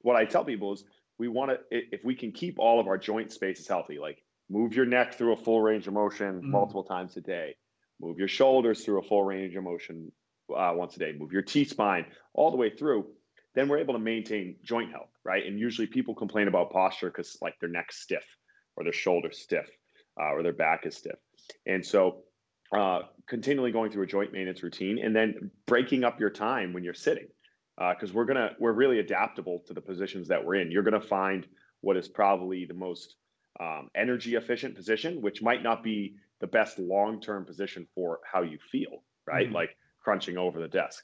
[0.00, 0.84] what I tell people is
[1.18, 4.74] we want to if we can keep all of our joint spaces healthy, like move
[4.74, 6.44] your neck through a full range of motion mm.
[6.44, 7.54] multiple times a day
[8.00, 10.10] move your shoulders through a full range of motion
[10.54, 13.06] uh, once a day, move your T spine all the way through,
[13.54, 15.44] then we're able to maintain joint health, right?
[15.46, 18.24] And usually people complain about posture because like their neck's stiff
[18.76, 19.68] or their shoulder's stiff
[20.20, 21.18] uh, or their back is stiff.
[21.66, 22.22] And so
[22.72, 26.84] uh, continually going through a joint maintenance routine and then breaking up your time when
[26.84, 27.26] you're sitting
[27.76, 30.70] because uh, we're gonna we're really adaptable to the positions that we're in.
[30.70, 31.46] You're gonna find
[31.80, 33.16] what is probably the most
[33.58, 38.42] um, energy efficient position, which might not be the best long term position for how
[38.42, 39.46] you feel, right?
[39.46, 39.54] Mm-hmm.
[39.54, 41.02] Like crunching over the desk.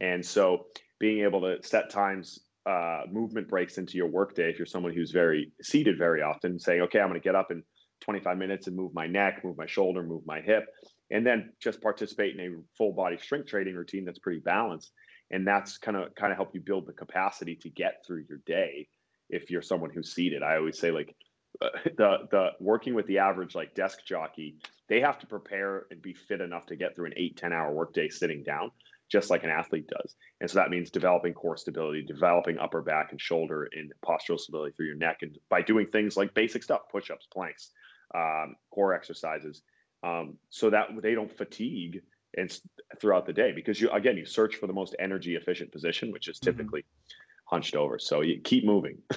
[0.00, 0.66] And so
[0.98, 5.10] being able to set times, uh, movement breaks into your workday, if you're someone who's
[5.10, 7.62] very seated very often, saying, okay, I'm going to get up in
[8.00, 10.66] 25 minutes and move my neck, move my shoulder, move my hip,
[11.10, 14.92] and then just participate in a full body strength training routine that's pretty balanced.
[15.30, 18.38] And that's kind of kind of help you build the capacity to get through your
[18.46, 18.88] day
[19.30, 20.42] if you're someone who's seated.
[20.42, 21.14] I always say like
[21.62, 24.56] uh, the the working with the average like desk jockey
[24.88, 27.72] they have to prepare and be fit enough to get through an eight ten hour
[27.72, 28.70] workday sitting down
[29.10, 33.08] just like an athlete does and so that means developing core stability developing upper back
[33.10, 36.82] and shoulder and postural stability through your neck and by doing things like basic stuff
[36.90, 37.70] push-ups planks
[38.14, 39.62] um, core exercises
[40.02, 42.02] um, so that they don't fatigue
[42.36, 42.60] and
[43.00, 46.28] throughout the day because you again you search for the most energy efficient position which
[46.28, 46.56] is mm-hmm.
[46.56, 47.54] typically mm-hmm.
[47.54, 48.98] hunched over so you keep moving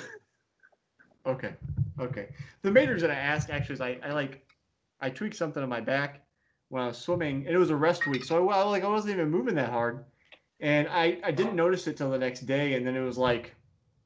[1.27, 1.53] Okay.
[1.99, 2.29] Okay.
[2.61, 4.46] The main reason I ask actually is I, I like
[4.99, 6.21] I tweaked something on my back
[6.69, 9.13] when I was swimming, and it was a rest week, so I like I wasn't
[9.13, 10.05] even moving that hard,
[10.59, 13.55] and I I didn't notice it till the next day, and then it was like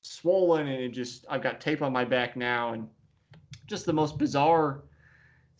[0.02, 2.88] swollen, and it just I've got tape on my back now, and
[3.68, 4.84] just the most bizarre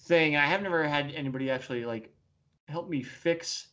[0.02, 0.36] thing.
[0.36, 2.14] I have never had anybody actually like
[2.68, 3.70] help me fix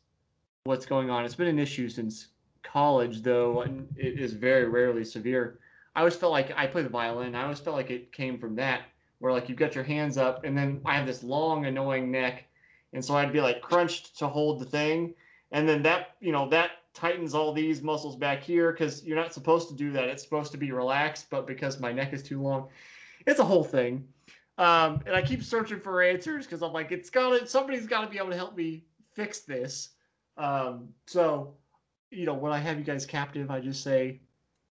[0.65, 1.25] what's going on.
[1.25, 2.29] It's been an issue since
[2.63, 5.61] college, though, and it is very rarely severe.
[5.95, 7.35] I always felt like I play the violin.
[7.35, 8.83] I always felt like it came from that,
[9.19, 12.45] where like you've got your hands up, and then I have this long, annoying neck,
[12.93, 15.15] and so I'd be like crunched to hold the thing,
[15.53, 19.33] and then that you know that tightens all these muscles back here because you're not
[19.33, 20.09] supposed to do that.
[20.09, 22.69] It's supposed to be relaxed, but because my neck is too long,
[23.27, 24.07] it's a whole thing.
[24.59, 28.03] Um, and I keep searching for answers because I'm like, it's got to somebody's got
[28.03, 29.91] to be able to help me fix this.
[30.37, 31.55] Um, so,
[32.11, 34.21] you know, when I have you guys captive, I just say,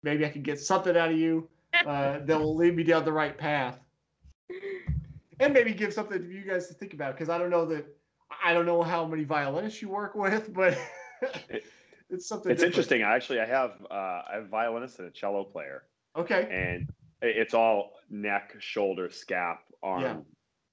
[0.03, 1.47] maybe I can get something out of you
[1.85, 3.79] uh, that will lead me down the right path,
[5.41, 7.85] and maybe give something to you guys to think about because I don't know that
[8.43, 10.77] I don't know how many violinists you work with, but
[12.09, 12.51] it's something.
[12.51, 12.63] It's different.
[12.63, 13.03] interesting.
[13.03, 15.83] I actually I have uh, I have a violinist and a cello player.
[16.15, 16.47] Okay.
[16.51, 16.89] And
[17.21, 20.17] it's all neck, shoulder, scap, arm yeah.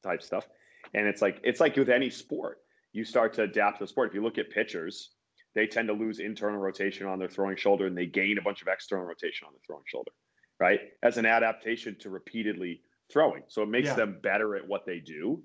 [0.03, 0.49] type stuff,
[0.95, 2.59] and it's like it's like with any sport,
[2.93, 4.09] you start to adapt to the sport.
[4.09, 5.11] If you look at pitchers,
[5.55, 8.63] they tend to lose internal rotation on their throwing shoulder, and they gain a bunch
[8.63, 10.11] of external rotation on the throwing shoulder,
[10.59, 10.81] right?
[11.03, 13.95] As an adaptation to repeatedly throwing, so it makes yeah.
[13.95, 15.43] them better at what they do,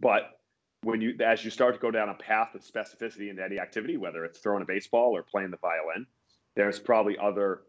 [0.00, 0.30] but
[0.82, 3.96] when you as you start to go down a path of specificity into any activity,
[3.96, 6.06] whether it's throwing a baseball or playing the violin,
[6.56, 7.62] there's probably other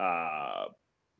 [0.00, 0.66] uh,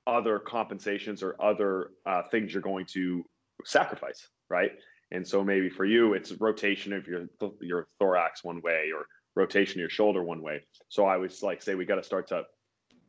[0.06, 3.24] other compensations or other uh, things you're going to
[3.64, 4.72] sacrifice, right?
[5.10, 7.26] And so maybe for you, it's rotation of your
[7.60, 10.62] your thorax one way or rotation of your shoulder one way.
[10.88, 12.44] So I was like, say we got to start to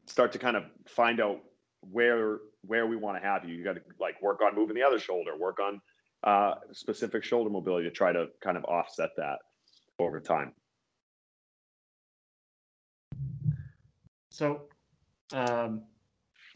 [0.07, 1.41] start to kind of find out
[1.81, 3.55] where where we want to have you.
[3.55, 5.81] You got to like work on moving the other shoulder, work on
[6.23, 9.39] uh, specific shoulder mobility to try to kind of offset that
[9.99, 10.53] over time.
[14.29, 14.61] So,
[15.33, 15.83] um,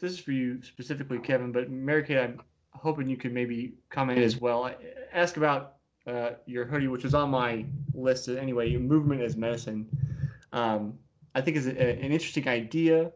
[0.00, 2.40] this is for you specifically, Kevin, but Mary Kate, I'm
[2.72, 4.70] hoping you could maybe comment as well.
[5.12, 5.74] Ask about
[6.06, 8.68] uh, your hoodie, which was on my list anyway.
[8.68, 9.86] Your movement as medicine,
[10.52, 10.94] um,
[11.34, 13.12] I think is a, an interesting idea.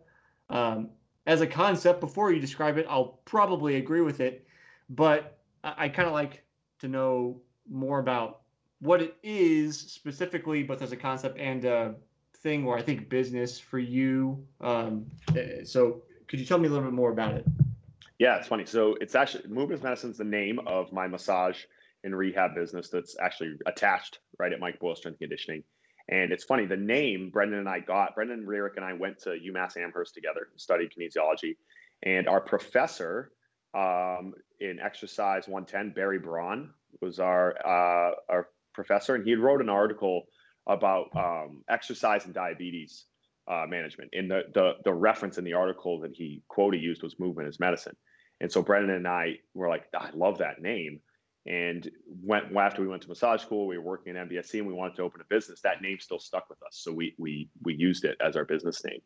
[0.48, 0.90] Um,
[1.30, 4.44] as a concept, before you describe it, I'll probably agree with it,
[4.88, 6.42] but I, I kind of like
[6.80, 7.40] to know
[7.70, 8.40] more about
[8.80, 11.94] what it is specifically, both as a concept and a
[12.38, 14.44] thing, where I think business for you.
[14.60, 17.46] Um, eh, so, could you tell me a little bit more about it?
[18.18, 18.66] Yeah, it's funny.
[18.66, 21.58] So, it's actually Movement Medicine is the name of my massage
[22.02, 25.62] and rehab business that's actually attached right at Mike Boyle Strength Conditioning.
[26.10, 29.30] And it's funny, the name Brendan and I got, Brendan Rearick and I went to
[29.30, 31.56] UMass Amherst together, studied kinesiology.
[32.02, 33.30] And our professor
[33.74, 36.70] um, in exercise 110, Barry Braun
[37.00, 40.24] was our uh, our professor, and he wrote an article
[40.66, 43.04] about um, exercise and diabetes
[43.48, 44.10] uh, management.
[44.12, 47.60] And the, the the reference in the article that he quoted used was movement as
[47.60, 47.96] medicine.
[48.40, 51.00] And so Brendan and I were like, I love that name.
[51.46, 51.90] And
[52.22, 54.96] went after we went to massage school, we were working at MBSC, and we wanted
[54.96, 55.60] to open a business.
[55.62, 58.84] That name still stuck with us, so we we we used it as our business
[58.84, 59.00] name.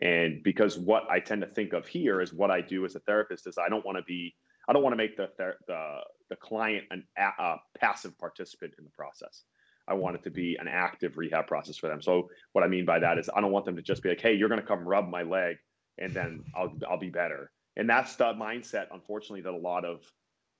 [0.00, 3.00] And because what I tend to think of here is what I do as a
[3.00, 4.34] therapist is I don't want to be
[4.68, 8.90] I don't want to make the the the client an a, passive participant in the
[8.90, 9.44] process.
[9.88, 12.02] I want it to be an active rehab process for them.
[12.02, 14.20] So what I mean by that is I don't want them to just be like,
[14.20, 15.56] "Hey, you're going to come rub my leg,
[15.96, 20.02] and then I'll I'll be better." And that's the mindset, unfortunately, that a lot of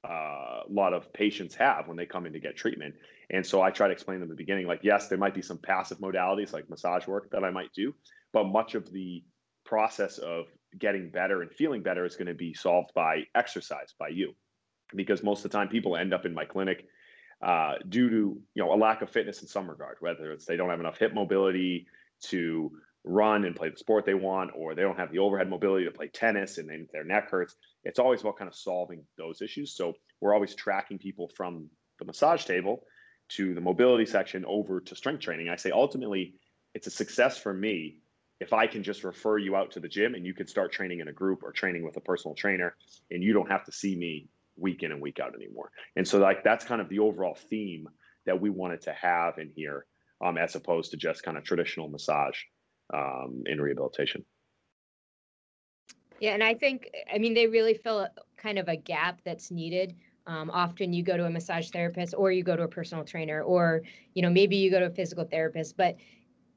[0.05, 2.95] a uh, lot of patients have when they come in to get treatment.
[3.31, 5.43] And so I try to explain them in the beginning, like, yes, there might be
[5.43, 7.95] some passive modalities like massage work that I might do,
[8.33, 9.25] but much of the
[9.65, 10.47] process of
[10.79, 14.35] getting better and feeling better is going to be solved by exercise by you
[14.95, 16.87] because most of the time people end up in my clinic
[17.43, 20.57] uh, due to you know a lack of fitness in some regard whether it's they
[20.57, 21.87] don't have enough hip mobility
[22.21, 22.73] to
[23.05, 25.91] run and play the sport they want or they don't have the overhead mobility to
[25.91, 27.55] play tennis and then their neck hurts.
[27.85, 29.75] It's always about kind of solving those issues.
[29.75, 32.83] So we're always tracking people from the massage table
[33.31, 35.49] to the mobility section over to strength training.
[35.49, 36.35] I say ultimately
[36.75, 38.01] it's a success for me
[38.41, 41.01] if I can just refer you out to the gym and you can start training
[41.01, 42.77] in a group or training with a personal trainer
[43.11, 45.71] and you don't have to see me week in and week out anymore.
[45.97, 47.89] And so like that's kind of the overall theme
[48.27, 49.87] that we wanted to have in here
[50.25, 52.37] um, as opposed to just kind of traditional massage
[52.93, 54.25] um, in rehabilitation.
[56.21, 59.95] Yeah, and I think I mean they really fill kind of a gap that's needed.
[60.27, 63.43] Um, often you go to a massage therapist or you go to a personal trainer
[63.43, 63.83] or
[64.15, 65.97] you know maybe you go to a physical therapist, but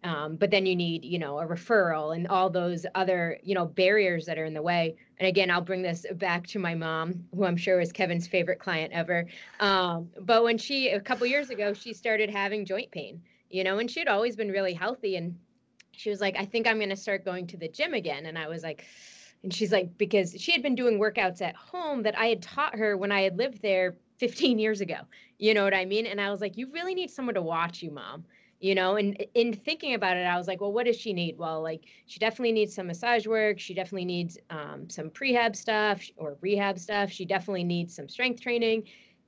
[0.04, 3.66] Um, but then you need, you know, a referral and all those other, you know,
[3.66, 4.96] barriers that are in the way.
[5.20, 8.60] And again, I'll bring this back to my mom, who I'm sure is Kevin's favorite
[8.60, 9.28] client ever.
[9.60, 13.78] Um, but when she, a couple years ago, she started having joint pain, you know,
[13.78, 15.18] and she'd always been really healthy.
[15.18, 15.38] And
[15.92, 18.26] she was like, I think I'm going to start going to the gym again.
[18.26, 18.86] And I was like,
[19.44, 22.76] and she's like, because she had been doing workouts at home that I had taught
[22.76, 24.98] her when I had lived there 15 years ago.
[25.40, 26.06] You know what I mean?
[26.06, 28.26] And I was like, you really need someone to watch you, mom
[28.62, 31.38] you know and in thinking about it i was like well what does she need
[31.38, 36.02] well like she definitely needs some massage work she definitely needs um, some prehab stuff
[36.16, 38.84] or rehab stuff she definitely needs some strength training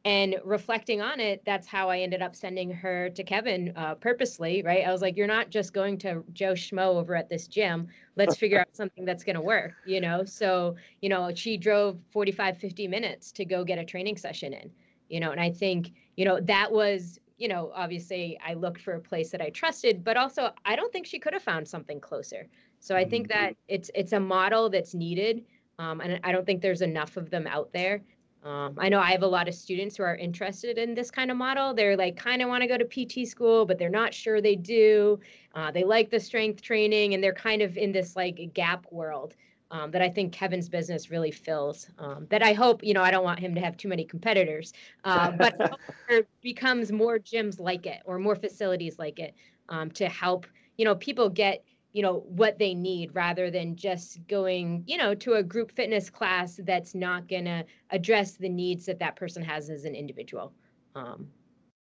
[0.05, 4.61] and reflecting on it that's how i ended up sending her to kevin uh, purposely
[4.63, 7.87] right i was like you're not just going to joe schmo over at this gym
[8.15, 11.97] let's figure out something that's going to work you know so you know she drove
[12.11, 14.69] 45 50 minutes to go get a training session in
[15.09, 18.93] you know and i think you know that was you know, obviously I looked for
[18.93, 21.99] a place that I trusted, but also I don't think she could have found something
[21.99, 22.47] closer.
[22.79, 23.41] So I think mm-hmm.
[23.41, 25.43] that it's it's a model that's needed,
[25.79, 28.01] um, and I don't think there's enough of them out there.
[28.43, 31.31] Um, I know I have a lot of students who are interested in this kind
[31.31, 31.73] of model.
[31.73, 34.55] They're like kind of want to go to PT school, but they're not sure they
[34.55, 35.19] do.
[35.55, 39.35] Uh, they like the strength training, and they're kind of in this like gap world
[39.73, 41.89] um, that I think Kevin's business really fills.
[41.97, 44.71] Um, that I hope, you know, I don't want him to have too many competitors,
[45.03, 45.57] uh, but
[46.09, 49.33] there becomes more gyms like it or more facilities like it
[49.69, 50.45] um, to help,
[50.77, 55.13] you know, people get, you know, what they need rather than just going, you know,
[55.13, 59.43] to a group fitness class that's not going to address the needs that that person
[59.43, 60.51] has as an individual.
[60.95, 61.27] Um,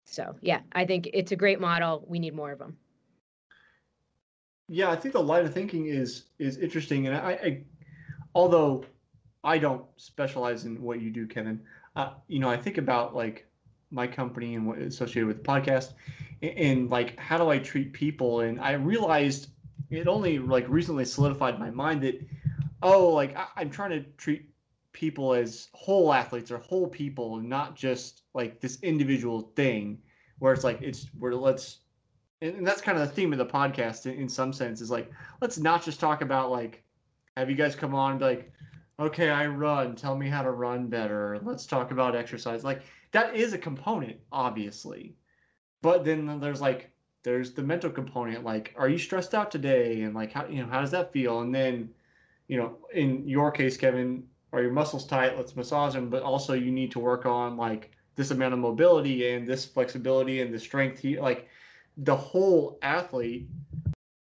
[0.07, 2.05] so, yeah, I think it's a great model.
[2.07, 2.77] We need more of them.
[4.69, 7.63] Yeah, I think the line of thinking is is interesting, and I, I
[8.35, 8.85] although
[9.43, 11.61] I don't specialize in what you do, Kevin,
[11.97, 13.47] uh, you know, I think about like
[13.91, 15.95] my company and what associated with the podcast,
[16.43, 19.49] and, and like how do I treat people, and I realized
[19.91, 22.21] it only like recently solidified my mind that
[22.83, 24.49] oh, like I, I'm trying to treat
[24.93, 29.99] people as whole athletes or whole people, not just like this individual thing
[30.39, 31.81] where it's like it's where let's
[32.41, 35.11] and, that's kind of the theme of the podcast in, in some sense is like
[35.41, 36.83] let's not just talk about like
[37.37, 38.53] have you guys come on and be like
[39.01, 43.35] okay i run tell me how to run better let's talk about exercise like that
[43.35, 45.17] is a component obviously.
[45.81, 46.91] But then there's like
[47.25, 50.03] there's the mental component like are you stressed out today?
[50.03, 51.41] And like how you know how does that feel?
[51.41, 51.91] And then
[52.49, 55.37] you know in your case kevin are your muscles tight?
[55.37, 56.09] Let's massage them.
[56.09, 60.41] But also you need to work on like this amount of mobility and this flexibility
[60.41, 61.49] and the strength like
[61.99, 63.49] the whole athlete,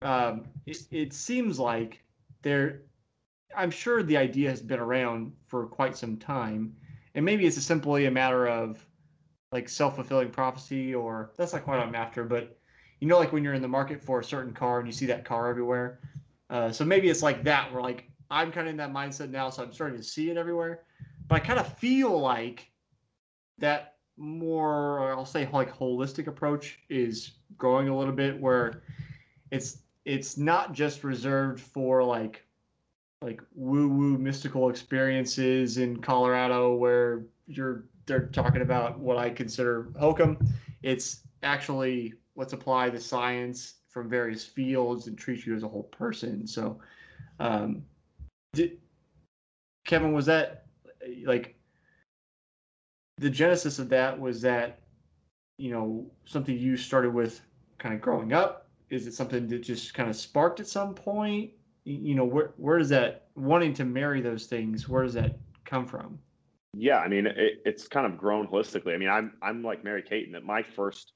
[0.03, 2.03] um, it, it seems like
[2.43, 2.83] there.
[3.55, 6.75] I'm sure the idea has been around for quite some time,
[7.15, 8.85] and maybe it's simply a matter of
[9.53, 12.59] like self-fulfilling prophecy, or that's not quite what I'm after, but
[13.03, 15.07] you know, like when you're in the market for a certain car and you see
[15.07, 15.99] that car everywhere.
[16.51, 19.51] Uh, so maybe it's like that, where like I'm kind of in that mindset now,
[19.51, 20.85] so I'm starting to see it everywhere.
[21.27, 22.71] But I kind of feel like
[23.59, 28.83] that more I'll say like holistic approach is growing a little bit where
[29.51, 32.47] it's it's not just reserved for like
[33.21, 39.89] like woo woo mystical experiences in Colorado where you're they're talking about what I consider
[39.99, 40.39] hokum.
[40.85, 45.85] It's actually let's apply the science from various fields and treat you as a whole
[45.85, 46.47] person.
[46.47, 46.79] So,
[47.39, 47.85] um,
[48.55, 48.79] did,
[49.87, 50.67] Kevin, was that
[51.25, 51.57] like
[53.19, 54.81] the genesis of that was that
[55.59, 57.41] you know something you started with
[57.79, 58.69] kind of growing up?
[58.91, 61.51] Is it something that just kind of sparked at some point?
[61.85, 65.87] You know where where does that wanting to marry those things where does that come
[65.87, 66.19] from?
[66.75, 68.95] Yeah i mean it, it's kind of grown holistically.
[68.95, 71.13] I mean i'm i'm like mary kate in that my first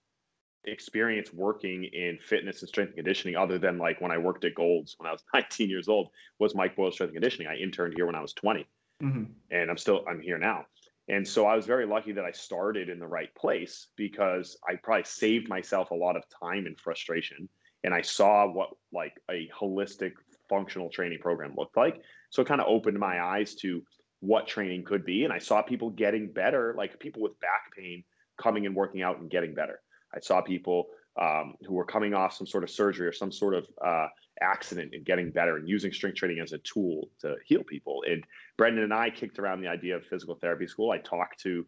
[0.66, 4.54] experience working in fitness and strength and conditioning other than like when i worked at
[4.54, 7.94] Gold's when i was 19 years old was mike boyle strength and conditioning i interned
[7.96, 8.66] here when i was 20
[9.02, 9.24] mm-hmm.
[9.50, 10.64] and i'm still i'm here now
[11.08, 14.74] and so I was very lucky that I started in the right place because I
[14.74, 17.48] probably saved myself a lot of time and frustration.
[17.84, 20.12] And I saw what like a holistic
[20.48, 22.02] functional training program looked like.
[22.30, 23.82] So it kind of opened my eyes to
[24.20, 25.22] what training could be.
[25.22, 28.02] And I saw people getting better, like people with back pain
[28.36, 29.80] coming and working out and getting better.
[30.14, 30.88] I saw people
[31.20, 34.06] um, who were coming off some sort of surgery or some sort of uh,
[34.42, 38.04] accident and getting better and using strength training as a tool to heal people.
[38.08, 38.24] And
[38.58, 40.90] Brendan and I kicked around the idea of physical therapy school.
[40.90, 41.64] I talked to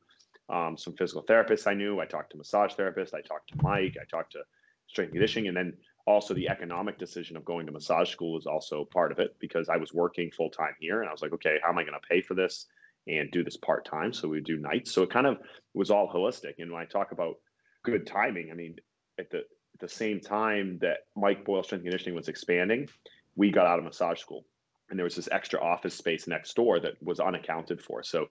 [0.51, 2.01] um, some physical therapists I knew.
[2.01, 3.15] I talked to massage therapists.
[3.15, 3.97] I talked to Mike.
[4.01, 4.41] I talked to
[4.87, 5.49] strength conditioning.
[5.49, 5.73] And then
[6.07, 9.69] also the economic decision of going to massage school was also part of it because
[9.69, 11.95] I was working full time here and I was like, okay, how am I going
[12.01, 12.67] to pay for this
[13.07, 14.13] and do this part time?
[14.13, 14.93] So we do nights.
[14.93, 15.39] So it kind of
[15.75, 16.55] was all holistic.
[16.59, 17.37] And when I talk about
[17.91, 18.77] good timing, I mean,
[19.19, 22.89] at the at the same time that Mike Boyle Strength Conditioning was expanding,
[23.37, 24.45] we got out of massage school,
[24.91, 28.03] and there was this extra office space next door that was unaccounted for.
[28.03, 28.29] So,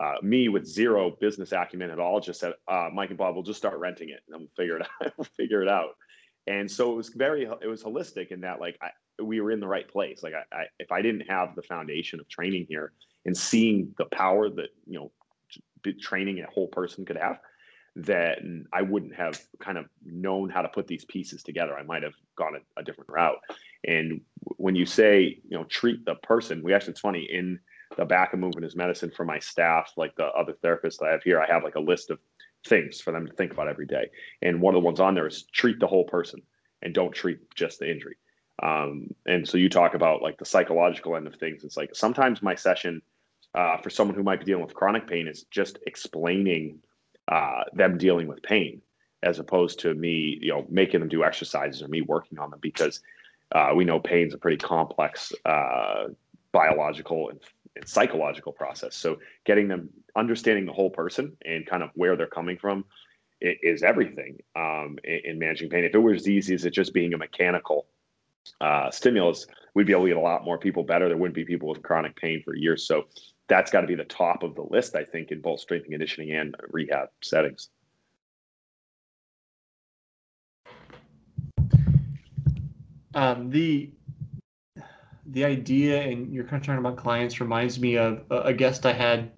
[0.00, 3.44] uh, me with zero business acumen at all just said, uh, Mike and Bob, we'll
[3.44, 5.12] just start renting it, and we'll figure it out.
[5.16, 5.96] we'll figure it out.
[6.46, 8.90] And so it was very, it was holistic in that like I,
[9.22, 10.22] we were in the right place.
[10.22, 12.92] Like I, I, if I didn't have the foundation of training here
[13.24, 15.12] and seeing the power that you know
[16.00, 17.38] training a whole person could have,
[18.04, 21.76] then I wouldn't have kind of known how to put these pieces together.
[21.76, 23.38] I might have gone a, a, different route.
[23.84, 24.20] And
[24.56, 27.58] when you say, you know, treat the person, we actually, it's funny in
[27.96, 31.22] the back of movement is medicine for my staff, like the other therapists I have
[31.22, 32.18] here, I have like a list of
[32.66, 34.10] things for them to think about every day.
[34.42, 36.42] And one of the ones on there is treat the whole person
[36.82, 38.16] and don't treat just the injury.
[38.62, 41.64] Um, and so you talk about like the psychological end of things.
[41.64, 43.02] It's like sometimes my session
[43.54, 46.78] uh, for someone who might be dealing with chronic pain is just explaining
[47.30, 48.82] uh, them dealing with pain
[49.22, 52.58] as opposed to me, you know, making them do exercises or me working on them
[52.60, 53.00] because
[53.52, 56.04] uh, we know pain's a pretty complex uh,
[56.52, 57.40] biological and,
[57.76, 58.96] and, psychological process.
[58.96, 62.84] So getting them understanding the whole person and kind of where they're coming from
[63.40, 65.84] is everything um, in, in, managing pain.
[65.84, 67.86] If it was as easy as it just being a mechanical
[68.60, 71.08] uh, stimulus, we'd be able to get a lot more people better.
[71.08, 72.86] There wouldn't be people with chronic pain for years.
[72.86, 73.06] So
[73.50, 75.92] that's got to be the top of the list, I think, in both strength and
[75.92, 77.68] conditioning and rehab settings.
[83.12, 83.90] Um, the
[85.26, 88.92] the idea, and you're kind of talking about clients, reminds me of a, guest I
[88.92, 89.32] had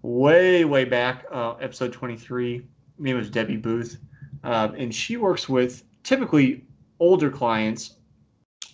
[0.00, 2.66] way way back, uh, episode 23.
[2.98, 3.98] name was Debbie Booth,
[4.42, 6.64] uh, and she works with typically
[6.98, 7.96] older clients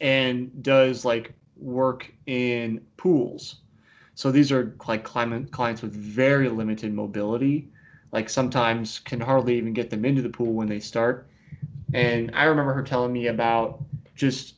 [0.00, 3.62] and does like work in pools
[4.18, 7.68] so these are like clients with very limited mobility,
[8.10, 11.28] like sometimes can hardly even get them into the pool when they start.
[11.94, 13.78] And I remember her telling me about
[14.16, 14.56] just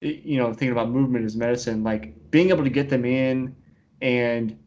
[0.00, 3.54] you know thinking about movement as medicine, like being able to get them in
[4.02, 4.58] and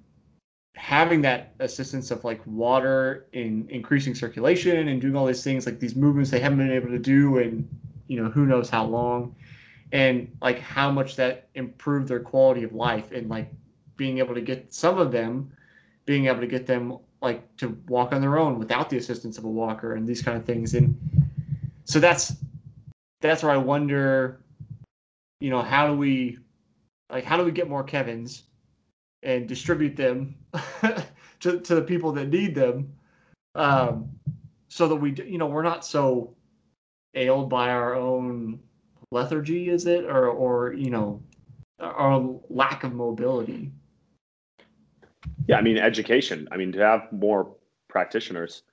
[0.77, 5.77] having that assistance of like water in increasing circulation and doing all these things like
[5.77, 7.67] these movements they haven't been able to do and
[8.07, 9.35] you know who knows how long
[9.91, 13.51] and like how much that improved their quality of life and like
[13.99, 15.51] being able to get some of them
[16.05, 19.43] being able to get them like to walk on their own without the assistance of
[19.43, 20.73] a walker and these kind of things.
[20.73, 20.97] And
[21.83, 22.33] so that's
[23.21, 24.39] that's where i wonder
[25.41, 26.37] you know how do we
[27.11, 28.43] like how do we get more kevins
[29.23, 30.35] and distribute them
[31.41, 32.93] to, to the people that need them
[33.55, 34.09] um,
[34.69, 36.33] so that we you know we're not so
[37.15, 38.59] ailed by our own
[39.11, 40.05] lethargy is it?
[40.05, 41.21] Or or you know
[41.79, 43.71] our lack of mobility
[45.47, 46.47] yeah, I mean education.
[46.51, 47.55] I mean to have more
[47.87, 48.63] practitioners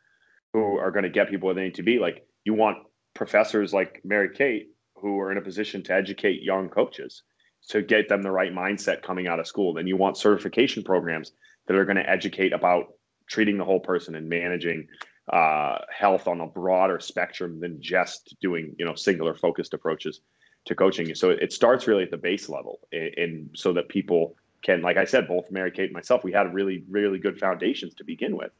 [0.53, 1.99] who are going to get people where they need to be.
[1.99, 2.79] Like you want
[3.15, 7.23] professors like Mary Kate who are in a position to educate young coaches
[7.69, 9.75] to get them the right mindset coming out of school.
[9.75, 11.33] Then you want certification programs
[11.67, 12.87] that are going to educate about
[13.29, 14.87] treating the whole person and managing
[15.33, 20.21] uh, health on a broader spectrum than just doing you know singular focused approaches
[20.67, 21.15] to coaching.
[21.15, 25.05] So it starts really at the base level, and so that people can, like I
[25.05, 28.53] said, both Mary Kate and myself, we had really, really good foundations to begin with.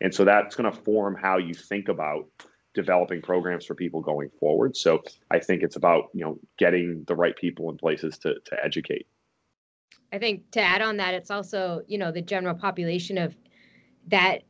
[0.00, 2.28] And so that's going to form how you think about
[2.74, 4.76] developing programs for people going forward.
[4.76, 8.64] So I think it's about, you know, getting the right people in places to, to
[8.64, 9.06] educate.
[10.12, 13.36] I think to add on that, it's also, you know, the general population of
[14.08, 14.42] that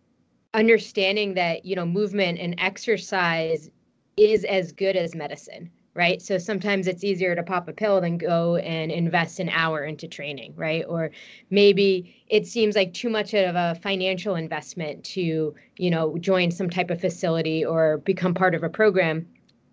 [0.55, 3.71] understanding that, you know, movement and exercise
[4.17, 6.23] is as good as medicine right?
[6.23, 10.09] So sometimes it's easier to pop a pill than go and invest an hour into
[10.09, 10.85] training, right?
[10.89, 11.11] Or
[11.51, 16.71] maybe it seems like too much of a financial investment to, you know, join some
[16.71, 19.27] type of facility or become part of a program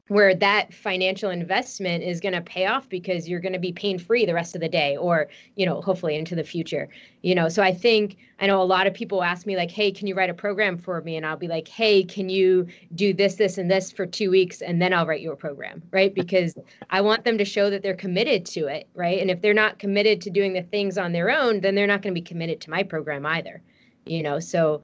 [0.10, 3.98] where that financial investment is going to pay off because you're going to be pain
[3.98, 6.90] free the rest of the day or you know hopefully into the future
[7.22, 7.48] you know?
[7.50, 10.16] So i think i know a lot of people ask me like hey can you
[10.16, 11.16] write a program for me?
[11.16, 14.62] And i'll be like hey can you do this this and this for 2 weeks
[14.62, 16.14] and then i'll write you a program right?
[16.20, 16.56] Because
[16.90, 19.20] i want them to show that they're committed to it right?
[19.20, 22.02] And if they're not committed to doing the things on their own then they're not
[22.02, 23.62] going to be committed to my program either
[24.06, 24.40] you know?
[24.40, 24.82] So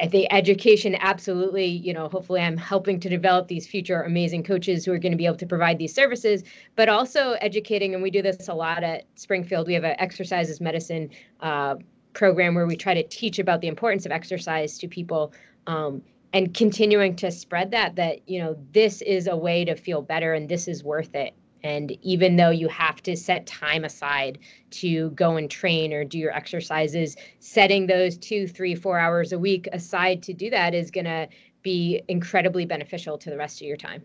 [0.00, 4.84] I think education absolutely, you know, hopefully I'm helping to develop these future amazing coaches
[4.84, 6.42] who are going to be able to provide these services,
[6.74, 7.92] but also educating.
[7.92, 9.66] And we do this a lot at Springfield.
[9.66, 11.76] We have an Exercise is Medicine uh,
[12.14, 15.32] program where we try to teach about the importance of exercise to people
[15.66, 20.00] um, and continuing to spread that, that, you know, this is a way to feel
[20.00, 24.38] better and this is worth it And even though you have to set time aside
[24.70, 29.38] to go and train or do your exercises, setting those two, three, four hours a
[29.38, 31.28] week aside to do that is going to
[31.62, 34.02] be incredibly beneficial to the rest of your time.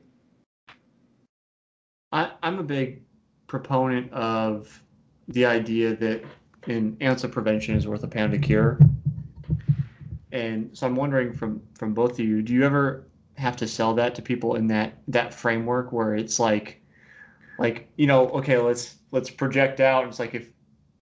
[2.12, 3.02] I, I'm a big
[3.48, 4.82] proponent of
[5.28, 6.24] the idea that
[6.68, 8.80] an ounce of prevention is worth a pound of cure.
[10.32, 13.06] And so I'm wondering from from both of you, do you ever
[13.38, 16.82] have to sell that to people in that that framework where it's like
[17.58, 20.08] like you know okay let's let's project out.
[20.08, 20.50] It's like if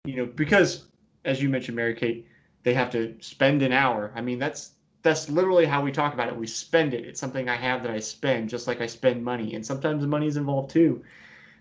[0.04, 0.86] you know because
[1.24, 2.26] as you mentioned mary kate
[2.62, 4.12] they have to spend an hour.
[4.14, 4.72] I mean that's
[5.02, 6.36] that's literally how we talk about it.
[6.36, 7.04] We spend it.
[7.04, 9.54] It's something i have that i spend just like i spend money.
[9.54, 11.02] And sometimes money is involved too.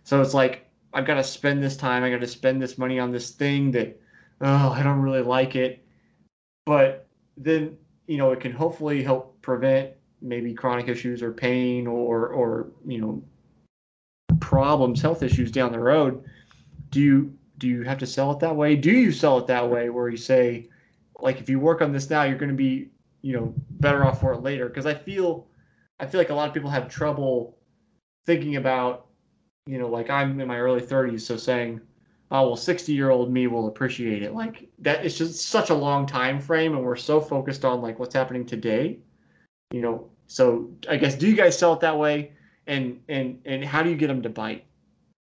[0.04, 2.04] So it's like i've got to spend this time.
[2.04, 4.00] I got to spend this money on this thing that
[4.42, 5.86] oh i don't really like it.
[6.66, 7.08] But
[7.38, 7.78] then
[8.08, 13.00] you know it can hopefully help prevent maybe chronic issues or pain or or you
[13.00, 13.24] know
[14.44, 16.22] problems, health issues down the road,
[16.90, 18.76] do you do you have to sell it that way?
[18.76, 20.68] Do you sell it that way where you say,
[21.22, 22.90] like, if you work on this now, you're going to be,
[23.22, 24.68] you know, better off for it later?
[24.68, 25.48] Because I feel,
[26.02, 27.58] I feel like a lot of people have trouble
[28.26, 29.08] thinking about,
[29.66, 31.80] you know, like I'm in my early 30s, so saying,
[32.32, 34.34] oh well, 60 year old me will appreciate it.
[34.34, 37.98] Like that, it's just such a long time frame, and we're so focused on like
[37.98, 39.00] what's happening today.
[39.72, 42.34] You know, so I guess do you guys sell it that way?
[42.68, 44.66] And and and how do you get them to bite?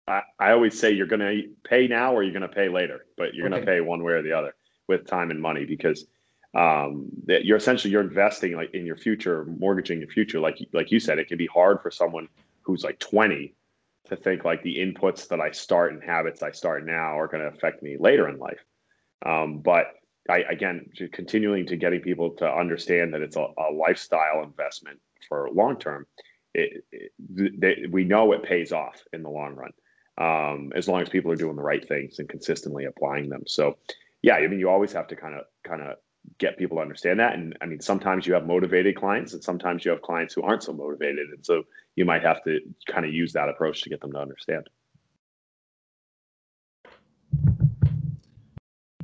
[0.07, 3.05] I, I always say you're going to pay now or you're going to pay later,
[3.17, 4.55] but you're going to pay one way or the other
[4.87, 6.05] with time and money because
[6.55, 10.39] um, that you're essentially you're investing like in your future, mortgaging your future.
[10.39, 12.29] Like like you said, it can be hard for someone
[12.61, 13.53] who's like 20
[14.09, 17.43] to think like the inputs that I start and habits I start now are going
[17.43, 18.63] to affect me later in life.
[19.25, 19.87] Um, but
[20.29, 25.49] I, again, continuing to getting people to understand that it's a, a lifestyle investment for
[25.51, 26.05] long term.
[26.57, 27.11] It, it,
[27.61, 29.71] they, we know it pays off in the long run,
[30.17, 33.43] um, as long as people are doing the right things and consistently applying them.
[33.45, 33.77] So,
[34.23, 35.97] yeah, I mean, you always have to kind of kind of
[36.39, 37.35] get people to understand that.
[37.35, 40.63] And I mean, sometimes you have motivated clients, and sometimes you have clients who aren't
[40.63, 41.63] so motivated, and so
[41.95, 44.67] you might have to kind of use that approach to get them to understand.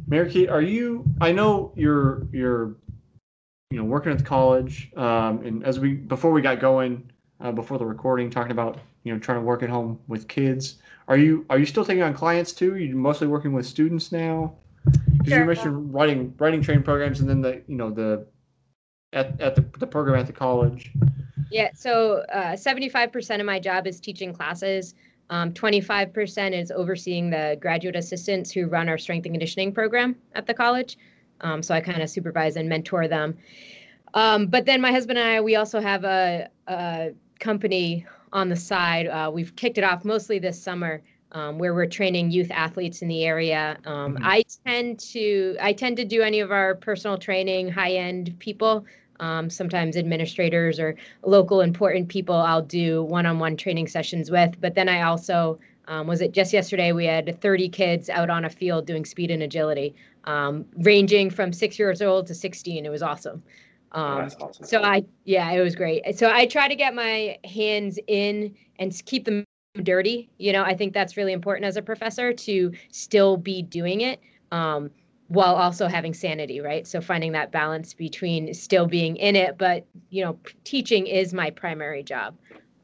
[0.07, 1.05] Mary are you?
[1.21, 2.75] I know you're you're,
[3.69, 7.51] you know, working at the college, um, and as we before we got going, uh,
[7.51, 10.77] before the recording, talking about you know trying to work at home with kids.
[11.07, 12.73] Are you are you still taking on clients too?
[12.73, 14.53] Are you mostly working with students now?
[14.85, 15.39] Because sure.
[15.39, 18.25] you mentioned writing writing training programs, and then the you know the
[19.13, 20.91] at at the, the program at the college.
[21.51, 24.95] Yeah, so uh, 75% of my job is teaching classes.
[25.29, 30.47] Um, 25% is overseeing the graduate assistants who run our strength and conditioning program at
[30.47, 30.97] the college.
[31.41, 33.37] Um, so I kind of supervise and mentor them.
[34.15, 37.13] Um, but then my husband and I, we also have a, a
[37.43, 39.07] company on the side.
[39.07, 41.01] Uh, we've kicked it off mostly this summer.
[41.35, 43.79] Um, where we're training youth athletes in the area.
[43.85, 44.23] Um, mm-hmm.
[44.23, 48.85] I tend to I tend to do any of our personal training, high end people
[49.19, 54.61] um, sometimes administrators or local important people I'll do one-on-one training sessions with.
[54.61, 58.45] But then I also um, was it just yesterday we had 30 kids out on
[58.45, 62.85] a field doing speed and agility, um, ranging from six years old to 16.
[62.85, 63.43] It was awesome.
[63.93, 64.65] Um, oh, awesome.
[64.65, 66.17] So I yeah, it was great.
[66.17, 69.43] So I try to get my hands in and keep them
[69.81, 70.29] dirty.
[70.37, 74.19] You know, I think that's really important as a professor to still be doing it.
[74.51, 74.89] Um,
[75.33, 76.85] while also having sanity, right?
[76.85, 81.49] So finding that balance between still being in it, but you know, teaching is my
[81.49, 82.35] primary job.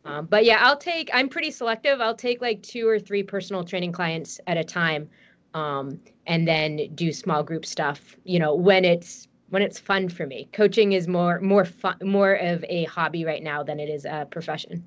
[0.06, 1.10] Um, but yeah, I'll take.
[1.14, 2.02] I'm pretty selective.
[2.02, 5.08] I'll take like two or three personal training clients at a time,
[5.54, 8.16] um, and then do small group stuff.
[8.24, 10.50] You know, when it's when it's fun for me.
[10.54, 14.28] Coaching is more more fun, more of a hobby right now than it is a
[14.30, 14.86] profession.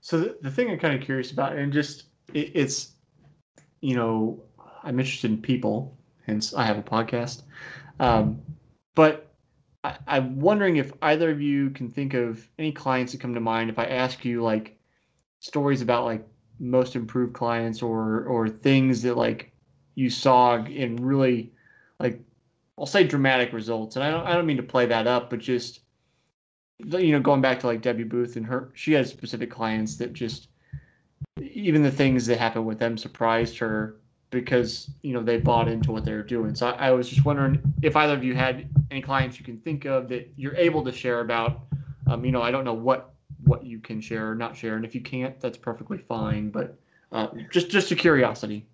[0.00, 2.04] So the, the thing I'm kind of curious about, and just
[2.34, 2.92] it, it's,
[3.80, 4.42] you know,
[4.82, 5.96] I'm interested in people,
[6.26, 7.42] hence I have a podcast.
[8.00, 8.42] Um,
[8.96, 9.32] but
[9.84, 13.40] I, I'm wondering if either of you can think of any clients that come to
[13.40, 13.70] mind.
[13.70, 14.76] If I ask you like
[15.38, 16.26] stories about like
[16.58, 19.52] most improved clients or or things that like
[19.94, 21.52] you saw in really
[21.98, 22.20] like
[22.82, 25.38] I'll say dramatic results, and I don't I don't mean to play that up, but
[25.38, 25.82] just
[26.80, 30.12] you know going back to like Debbie Booth and her, she has specific clients that
[30.12, 30.48] just
[31.40, 35.92] even the things that happened with them surprised her because you know they bought into
[35.92, 36.56] what they were doing.
[36.56, 39.58] So I, I, was just wondering if either of you had any clients you can
[39.58, 41.60] think of that you're able to share about.
[42.08, 43.14] Um, you know, I don't know what
[43.44, 46.50] what you can share or not share, and if you can't, that's perfectly fine.
[46.50, 46.76] But
[47.12, 48.66] uh, just just a curiosity.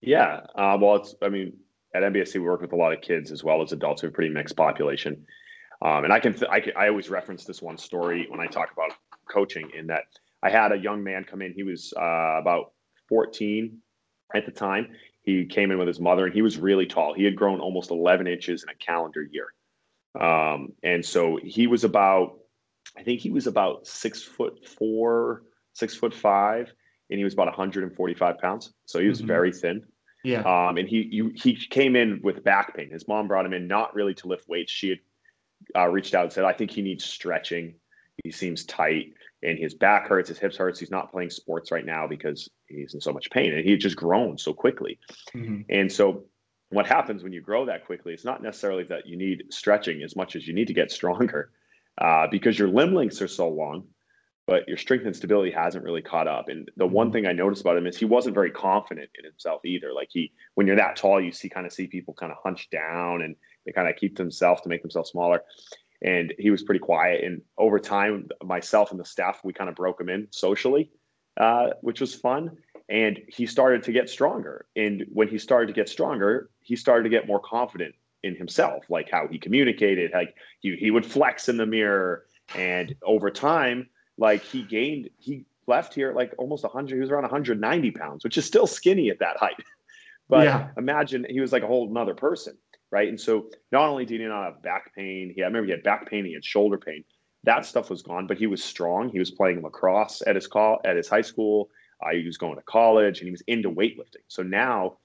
[0.00, 1.52] Yeah, uh, well, it's I mean
[1.94, 4.02] at MBSC we work with a lot of kids as well as adults.
[4.02, 5.24] We have a pretty mixed population,
[5.82, 8.46] um, and I can, th- I can I always reference this one story when I
[8.46, 8.90] talk about
[9.30, 10.04] coaching in that
[10.42, 11.52] I had a young man come in.
[11.52, 12.72] He was uh, about
[13.08, 13.78] 14
[14.34, 14.88] at the time.
[15.22, 17.14] He came in with his mother, and he was really tall.
[17.14, 19.46] He had grown almost 11 inches in a calendar year,
[20.20, 22.38] um, and so he was about,
[22.96, 25.42] I think he was about six foot four,
[25.72, 26.72] six foot five,
[27.10, 28.72] and he was about 145 pounds.
[28.86, 29.28] So he was mm-hmm.
[29.28, 29.84] very thin.
[30.24, 30.40] Yeah.
[30.40, 32.90] Um, and he you, he came in with back pain.
[32.90, 34.72] His mom brought him in not really to lift weights.
[34.72, 34.98] She had
[35.76, 37.74] uh, reached out and said, "I think he needs stretching.
[38.24, 39.12] He seems tight,
[39.42, 40.80] and his back hurts, his hips hurts.
[40.80, 43.80] He's not playing sports right now because he's in so much pain, and he had
[43.80, 44.98] just grown so quickly.
[45.34, 45.62] Mm-hmm.
[45.68, 46.24] And so,
[46.70, 48.14] what happens when you grow that quickly?
[48.14, 51.50] It's not necessarily that you need stretching as much as you need to get stronger,
[52.00, 53.84] uh, because your limb lengths are so long
[54.46, 56.48] but your strength and stability hasn't really caught up.
[56.48, 57.14] And the one mm-hmm.
[57.14, 59.92] thing I noticed about him is he wasn't very confident in himself either.
[59.92, 62.68] Like he, when you're that tall, you see kind of see people kind of hunch
[62.70, 65.42] down and they kind of keep themselves to make themselves smaller.
[66.02, 67.24] And he was pretty quiet.
[67.24, 70.90] And over time, myself and the staff, we kind of broke him in socially,
[71.40, 72.58] uh, which was fun.
[72.90, 74.66] And he started to get stronger.
[74.76, 78.84] And when he started to get stronger, he started to get more confident in himself,
[78.90, 82.26] like how he communicated, like he, he would flex in the mirror.
[82.54, 83.88] And over time,
[84.18, 88.38] like he gained, he left here like almost 100, he was around 190 pounds, which
[88.38, 89.56] is still skinny at that height.
[90.26, 90.68] But yeah.
[90.78, 92.56] imagine he was like a whole another person,
[92.90, 93.10] right?
[93.10, 95.82] And so not only did he not have back pain, he I remember he had
[95.82, 97.04] back pain, he had shoulder pain.
[97.42, 99.10] That stuff was gone, but he was strong.
[99.10, 101.68] He was playing lacrosse at his call at his high school.
[102.02, 104.24] Uh, he was going to college, and he was into weightlifting.
[104.28, 104.96] So now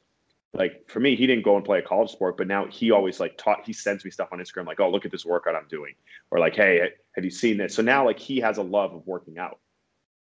[0.53, 3.19] like for me, he didn't go and play a college sport, but now he always
[3.19, 3.65] like taught.
[3.65, 5.93] He sends me stuff on Instagram like, "Oh, look at this workout I'm doing,"
[6.31, 9.05] or like, "Hey, have you seen this?" So now like he has a love of
[9.05, 9.59] working out,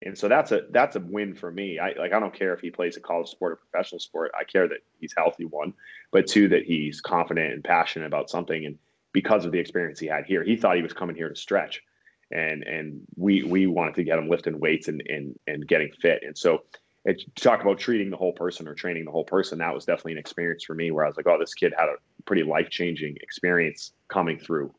[0.03, 1.79] and so that's a that's a win for me.
[1.79, 4.31] I like I don't care if he plays a college sport or professional sport.
[4.39, 5.73] I care that he's healthy, one,
[6.13, 8.79] but two that he's confident and passionate about something, and
[9.13, 11.83] because of the experience he had here, he thought he was coming here to stretch,
[12.31, 16.23] and and we we wanted to get him lifting weights and and and getting fit,
[16.23, 16.65] and so
[17.09, 19.59] it, talk about treating the whole person or training the whole person.
[19.59, 21.89] That was definitely an experience for me where I was like, oh, this kid had
[21.89, 21.95] a
[22.27, 24.75] pretty life changing experience coming through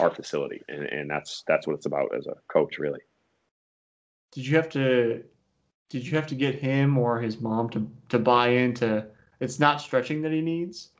[0.00, 3.00] our facility, and, and that's that's what it's about as a coach, really.
[4.30, 5.24] Did you have to?
[5.90, 9.04] Did you have to get him or his mom to to buy into?
[9.40, 10.90] It's not stretching that he needs.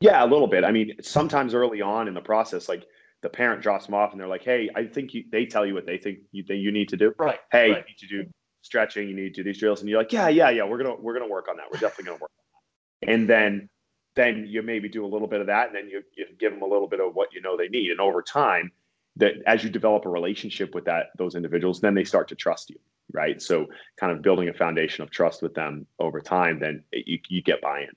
[0.00, 0.64] Yeah, a little bit.
[0.64, 2.84] I mean, sometimes early on in the process, like
[3.22, 5.72] the parent drops them off and they're like, "Hey, I think you." They tell you
[5.72, 7.14] what they think you you need to do.
[7.16, 7.38] Right.
[7.52, 7.78] Hey, right.
[7.78, 8.30] you need to do
[8.66, 10.96] stretching, you need to do these drills, and you're like, yeah, yeah, yeah, we're gonna
[10.96, 11.66] we're gonna work on that.
[11.72, 13.12] We're definitely gonna work on that.
[13.12, 13.68] And then
[14.16, 16.62] then you maybe do a little bit of that, and then you, you give them
[16.62, 17.90] a little bit of what you know they need.
[17.90, 18.72] And over time,
[19.16, 22.70] that as you develop a relationship with that those individuals, then they start to trust
[22.70, 22.78] you,
[23.12, 23.40] right?
[23.40, 23.66] So
[23.98, 27.42] kind of building a foundation of trust with them over time, then it, you you
[27.42, 27.88] get buy-in.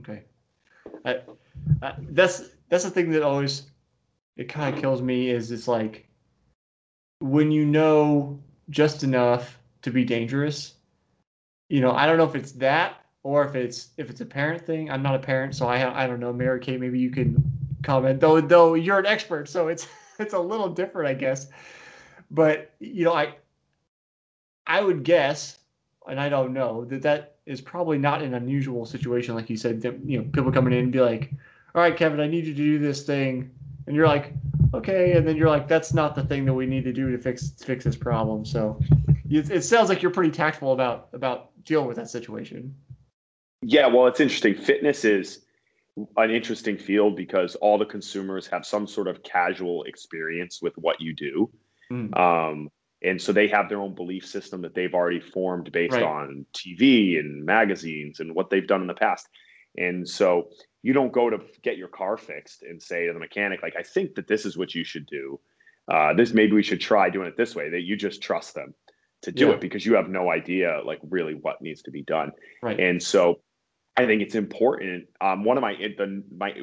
[0.00, 0.24] Okay,
[1.04, 1.20] I,
[1.82, 3.70] I, that's that's the thing that always
[4.36, 6.08] it kind of kills me is it's like
[7.20, 8.40] when you know
[8.72, 10.74] just enough to be dangerous.
[11.68, 14.66] You know, I don't know if it's that or if it's if it's a parent
[14.66, 14.90] thing.
[14.90, 16.32] I'm not a parent, so I I don't know.
[16.32, 17.40] Mary Kate, maybe you can
[17.82, 18.20] comment.
[18.20, 19.86] Though though you're an expert, so it's
[20.18, 21.48] it's a little different, I guess.
[22.30, 23.36] But you know, I
[24.66, 25.58] I would guess,
[26.08, 29.82] and I don't know that that is probably not an unusual situation, like you said.
[29.82, 31.30] That you know, people coming in and be like,
[31.74, 33.50] "All right, Kevin, I need you to do this thing,"
[33.86, 34.32] and you're like,
[34.74, 37.18] okay, and then you're like, that's not the thing that we need to do to
[37.18, 38.44] fix fix this problem.
[38.44, 38.80] So
[39.28, 42.74] it, it sounds like you're pretty tactful about about dealing with that situation.
[43.62, 44.54] Yeah, well, it's interesting.
[44.54, 45.44] Fitness is
[46.16, 51.00] an interesting field because all the consumers have some sort of casual experience with what
[51.00, 51.50] you do.
[51.92, 52.18] Mm.
[52.18, 52.70] Um,
[53.02, 56.02] and so they have their own belief system that they've already formed based right.
[56.02, 59.28] on TV and magazines and what they've done in the past.
[59.76, 60.48] And so
[60.82, 63.82] you don't go to get your car fixed and say to the mechanic, like, I
[63.82, 65.40] think that this is what you should do.
[65.90, 67.68] Uh, this maybe we should try doing it this way.
[67.70, 68.74] That you just trust them
[69.22, 69.52] to do yeah.
[69.54, 72.32] it because you have no idea like really what needs to be done.
[72.62, 72.78] Right.
[72.78, 73.40] And so
[73.96, 75.06] I think it's important.
[75.20, 76.54] Um, one of my the, my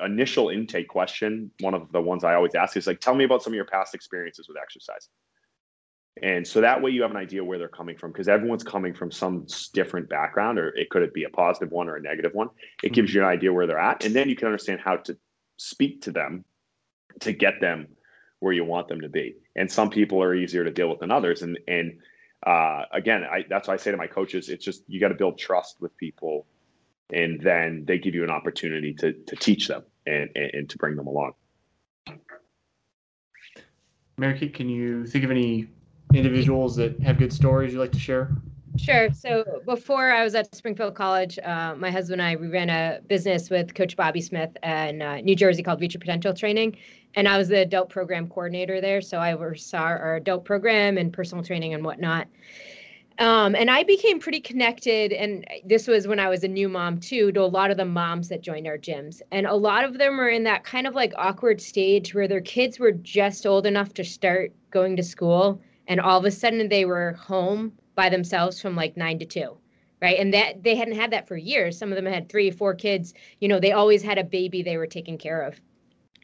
[0.00, 3.42] initial intake question, one of the ones I always ask is like, tell me about
[3.42, 5.08] some of your past experiences with exercise.
[6.20, 8.92] And so that way you have an idea where they're coming from because everyone's coming
[8.92, 12.48] from some different background, or it could be a positive one or a negative one.
[12.82, 12.94] It mm-hmm.
[12.94, 14.04] gives you an idea where they're at.
[14.04, 15.16] And then you can understand how to
[15.56, 16.44] speak to them
[17.20, 17.86] to get them
[18.40, 19.36] where you want them to be.
[19.56, 21.42] And some people are easier to deal with than others.
[21.42, 21.98] And and
[22.46, 25.14] uh, again, I, that's why I say to my coaches, it's just you got to
[25.14, 26.46] build trust with people,
[27.12, 30.78] and then they give you an opportunity to to teach them and, and, and to
[30.78, 31.32] bring them along.
[34.18, 35.68] Mary Kate, can you think of any
[36.14, 38.30] individuals that have good stories you'd like to share?
[38.78, 39.12] Sure.
[39.12, 43.00] So before I was at Springfield College, uh, my husband and I we ran a
[43.06, 46.76] business with Coach Bobby Smith in uh, New Jersey called Your Potential Training,
[47.14, 49.02] and I was the adult program coordinator there.
[49.02, 52.28] So I oversaw our adult program and personal training and whatnot.
[53.18, 56.98] Um, and I became pretty connected, and this was when I was a new mom
[56.98, 59.20] too, to a lot of the moms that joined our gyms.
[59.30, 62.40] And a lot of them were in that kind of like awkward stage where their
[62.40, 65.60] kids were just old enough to start going to school,
[65.92, 69.56] and all of a sudden they were home by themselves from like nine to two
[70.02, 70.18] right?
[70.18, 71.78] And that they hadn't had that for years.
[71.78, 73.14] Some of them had three four kids.
[73.38, 75.60] You know they always had a baby they were taking care of.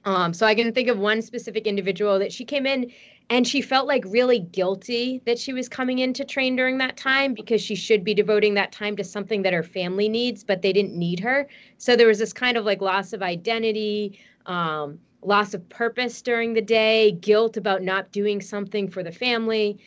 [0.04, 2.90] Um, so i can think of one specific individual that she came in
[3.30, 6.96] and she felt like really guilty that she was coming in to train during that
[6.96, 10.62] time because she should be devoting that time to something that her family needs but
[10.62, 11.46] they didn't need her.
[11.78, 16.54] So there was this kind of like loss of identity um, loss of purpose during
[16.54, 19.78] the day guilt about not doing something for the family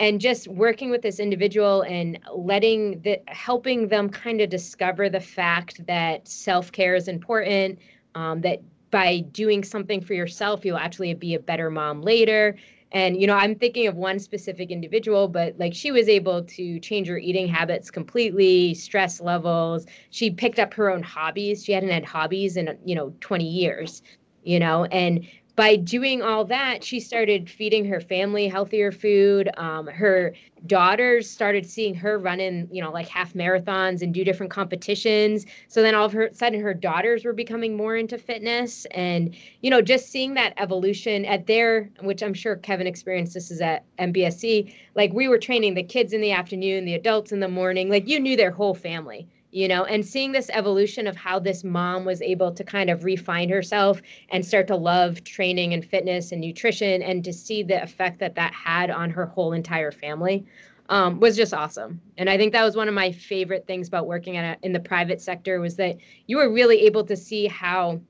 [0.00, 5.20] and just working with this individual and letting the helping them kind of discover the
[5.20, 7.78] fact that self-care is important
[8.14, 8.60] um, that
[8.90, 12.56] by doing something for yourself you'll actually be a better mom later.
[12.90, 16.80] And you know i'm thinking of one specific individual but like she was able to
[16.80, 19.84] change her eating habits completely stress levels.
[20.08, 21.64] She picked up her own hobbies.
[21.64, 24.02] She hadn't had hobbies in you know 20 years
[24.48, 25.26] you know and
[25.58, 29.50] by doing all that, she started feeding her family healthier food.
[29.56, 30.32] Um, her
[30.66, 35.46] daughters started seeing her run in, you know, like half marathons and do different competitions.
[35.66, 39.68] So then all of her sudden her daughters were becoming more into fitness and, you
[39.68, 43.84] know, just seeing that evolution at their, which I'm sure Kevin experienced this is at
[43.98, 47.88] MBSC, like we were training the kids in the afternoon, the adults in the morning,
[47.88, 51.64] like you knew their whole family you know and seeing this evolution of how this
[51.64, 56.32] mom was able to kind of refine herself and start to love training and fitness
[56.32, 60.44] and nutrition and to see the effect that that had on her whole entire family
[60.90, 62.00] um, was just awesome.
[62.16, 64.80] And i think that was one of my favorite things about working a, in the
[64.80, 65.96] private sector was that
[66.26, 68.00] you were really able to see how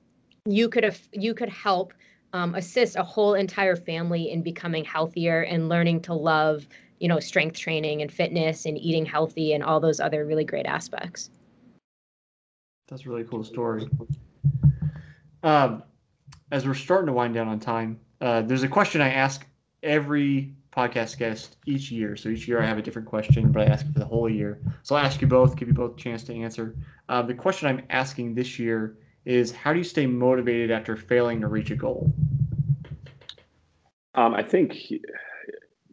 [0.46, 1.92] you could have you could help
[2.32, 6.68] um, assist a whole entire family in becoming healthier and learning to love
[7.00, 10.66] you know strength training and fitness and eating healthy and all those other really great
[10.66, 11.30] aspects.
[12.88, 13.86] That's a really cool story.
[15.42, 15.82] Um,
[16.50, 19.46] as we're starting to wind down on time uh, there's a question i ask
[19.82, 22.14] every podcast guest each year.
[22.16, 24.28] So each year i have a different question but i ask it for the whole
[24.28, 24.60] year.
[24.82, 26.76] So i'll ask you both give you both a chance to answer.
[27.08, 31.40] Uh, the question i'm asking this year is how do you stay motivated after failing
[31.40, 32.12] to reach a goal?
[34.14, 34.76] Um, i think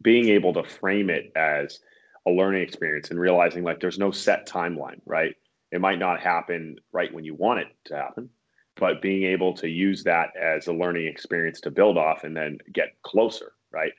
[0.06, 1.80] being able to frame it as
[2.28, 5.34] a learning experience and realizing like there's no set timeline, right?
[5.72, 8.30] It might not happen right when you want it to happen,
[8.76, 12.58] but being able to use that as a learning experience to build off and then
[12.72, 13.92] get closer, right?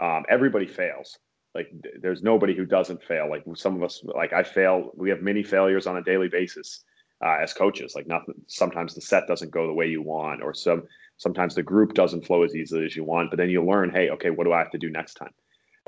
[0.00, 1.16] Um, everybody fails.
[1.54, 3.30] Like there's nobody who doesn't fail.
[3.30, 4.90] Like some of us, like I fail.
[4.96, 6.82] We have many failures on a daily basis
[7.24, 7.92] uh, as coaches.
[7.94, 8.34] Like nothing.
[8.48, 10.82] Sometimes the set doesn't go the way you want, or some
[11.18, 13.30] sometimes the group doesn't flow as easily as you want.
[13.30, 15.30] But then you learn, hey, okay, what do I have to do next time?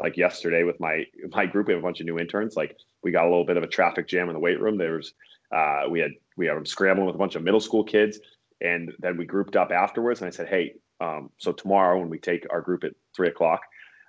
[0.05, 1.66] Like yesterday with my my group.
[1.66, 2.57] We have a bunch of new interns.
[2.57, 4.76] Like we got a little bit of a traffic jam in the weight room.
[4.76, 5.14] There was
[5.50, 8.20] uh, we had we had them scrambling with a bunch of middle school kids,
[8.61, 10.20] and then we grouped up afterwards.
[10.20, 13.62] And I said, hey, um, so tomorrow when we take our group at three o'clock,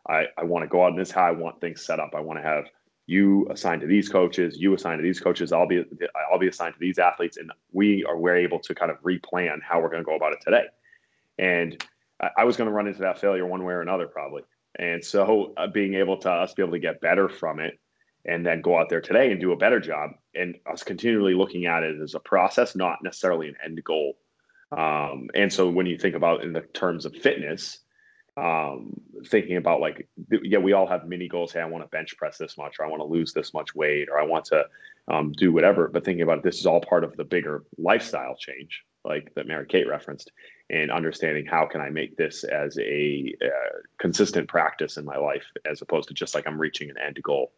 [0.07, 2.11] I I want to go out and this is how I want things set up.
[2.13, 2.65] I want to have
[3.07, 5.53] you assigned to these coaches, you assigned to these coaches.
[5.53, 5.85] I'll be
[6.29, 9.59] I'll be assigned to these athletes, and we are we're able to kind of replan
[9.61, 10.65] how we're going to go about it today.
[11.39, 11.81] And
[12.21, 14.41] I, I was going to run into that failure one way or another probably
[14.77, 17.79] and so uh, being able to us be able to get better from it
[18.25, 21.65] and then go out there today and do a better job and us continually looking
[21.65, 24.17] at it as a process, not necessarily an end goal.
[24.71, 27.79] Um, and so when you think about in the terms of fitness,
[28.37, 28.93] um,
[29.27, 30.09] thinking about like,
[30.43, 31.53] yeah, we all have mini goals.
[31.53, 33.73] Hey, I want to bench press this much, or I want to lose this much
[33.75, 34.65] weight, or I want to
[35.07, 35.87] um, do whatever.
[35.87, 39.47] But thinking about it, this is all part of the bigger lifestyle change, like that
[39.47, 40.31] Mary Kate referenced
[40.69, 45.45] and understanding how can I make this as a uh, consistent practice in my life
[45.69, 47.51] as opposed to just like I'm reaching an end goal.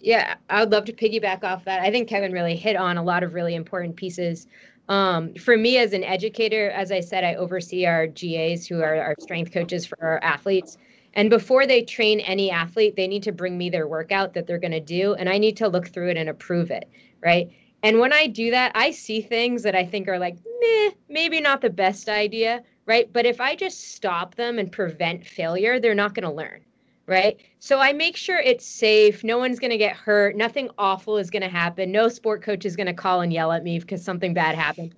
[0.00, 1.80] Yeah, I would love to piggyback off that.
[1.80, 4.46] I think Kevin really hit on a lot of really important pieces.
[4.88, 8.96] Um, for me as an educator, as I said, I oversee our GAs who are
[8.96, 10.76] our strength coaches for our athletes.
[11.14, 14.58] And before they train any athlete, they need to bring me their workout that they're
[14.58, 16.88] going to do, and I need to look through it and approve it,
[17.22, 17.50] right?
[17.82, 21.40] And when I do that, I see things that I think are like, meh, maybe
[21.40, 23.12] not the best idea, right?
[23.12, 26.64] But if I just stop them and prevent failure, they're not going to learn,
[27.06, 27.40] right?
[27.58, 29.24] So I make sure it's safe.
[29.24, 30.36] No one's going to get hurt.
[30.36, 31.90] Nothing awful is going to happen.
[31.90, 34.94] No sport coach is going to call and yell at me because something bad happened.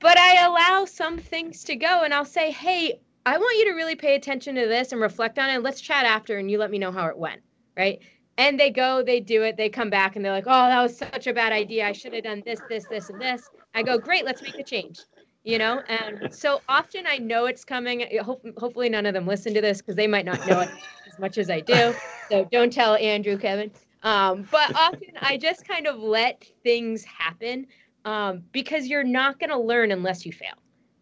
[0.00, 3.72] But I allow some things to go and I'll say, hey, I want you to
[3.72, 5.62] really pay attention to this and reflect on it.
[5.62, 7.40] Let's chat after and you let me know how it went,
[7.76, 8.00] right?
[8.36, 10.96] And they go, they do it, they come back, and they're like, "Oh, that was
[10.96, 11.86] such a bad idea.
[11.86, 14.64] I should have done this, this, this, and this." I go, "Great, let's make a
[14.64, 15.00] change."
[15.44, 18.06] You know, and so often I know it's coming.
[18.22, 20.70] Hope, hopefully, none of them listen to this because they might not know it
[21.06, 21.94] as much as I do.
[22.30, 23.70] So don't tell Andrew, Kevin.
[24.02, 27.66] Um, but often I just kind of let things happen
[28.04, 30.54] um, because you're not going to learn unless you fail,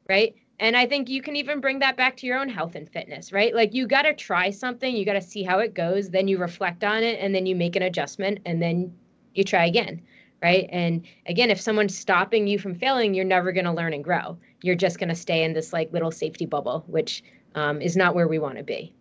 [0.08, 0.34] right?
[0.60, 3.32] And I think you can even bring that back to your own health and fitness,
[3.32, 3.54] right?
[3.54, 6.38] Like you got to try something, you got to see how it goes, then you
[6.38, 8.94] reflect on it, and then you make an adjustment, and then
[9.34, 10.00] you try again,
[10.42, 10.68] right?
[10.70, 14.38] And again, if someone's stopping you from failing, you're never going to learn and grow.
[14.62, 17.24] You're just going to stay in this like little safety bubble, which
[17.54, 18.94] um, is not where we want to be.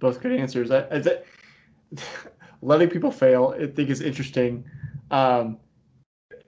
[0.00, 0.70] Both good answers.
[0.70, 1.02] I, I,
[2.62, 4.64] letting people fail, I think, is interesting.
[5.10, 5.58] Um,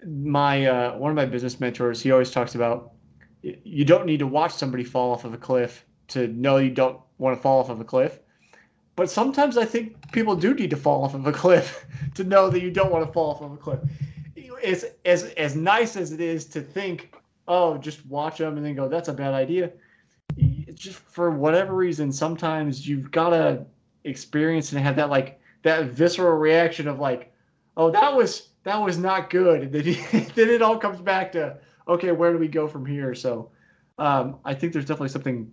[0.06, 2.92] my uh, one of my business mentors, he always talks about
[3.42, 7.00] you don't need to watch somebody fall off of a cliff to know you don't
[7.18, 8.20] want to fall off of a cliff.
[8.96, 11.84] But sometimes I think people do need to fall off of a cliff
[12.14, 13.80] to know that you don't want to fall off of a cliff.
[14.64, 17.14] As as as nice as it is to think,
[17.46, 19.72] oh, just watch them and then go, that's a bad idea.
[20.74, 23.64] Just for whatever reason, sometimes you've got to
[24.04, 27.32] experience and have that like that visceral reaction of like,
[27.76, 29.72] oh, that was that was not good.
[29.76, 31.56] Then, then it all comes back to
[31.88, 33.14] okay, where do we go from here?
[33.14, 33.50] So
[33.96, 35.52] um, I think there's definitely something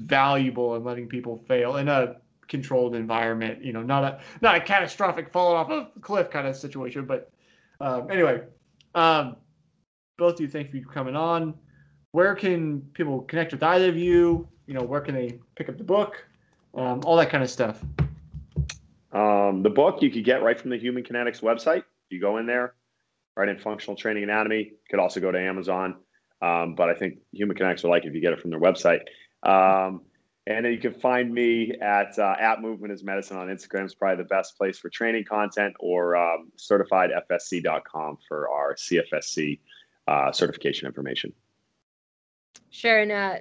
[0.00, 2.16] valuable in letting people fail in a
[2.48, 3.64] controlled environment.
[3.64, 7.06] You know, not a not a catastrophic falling off a cliff kind of situation.
[7.06, 7.30] But
[7.80, 8.42] um, anyway,
[8.96, 9.36] um,
[10.18, 11.54] both of you, thank you for coming on.
[12.10, 14.48] Where can people connect with either of you?
[14.66, 16.26] You know, where can they pick up the book?
[16.74, 17.80] Um, all that kind of stuff.
[19.12, 21.84] Um, the book you could get right from the Human Kinetics website.
[22.10, 22.74] You go in there,
[23.36, 24.72] right in functional training anatomy.
[24.90, 25.96] Could also go to Amazon,
[26.42, 28.60] um, but I think Human Kinetics will like it if you get it from their
[28.60, 29.00] website.
[29.42, 30.02] Um,
[30.46, 33.84] and then you can find me at uh, at Movement is Medicine on Instagram.
[33.84, 39.60] Is probably the best place for training content, or um, certifiedfsc.com for our CFSC
[40.08, 41.32] uh, certification information.
[42.70, 43.36] Sure, and uh,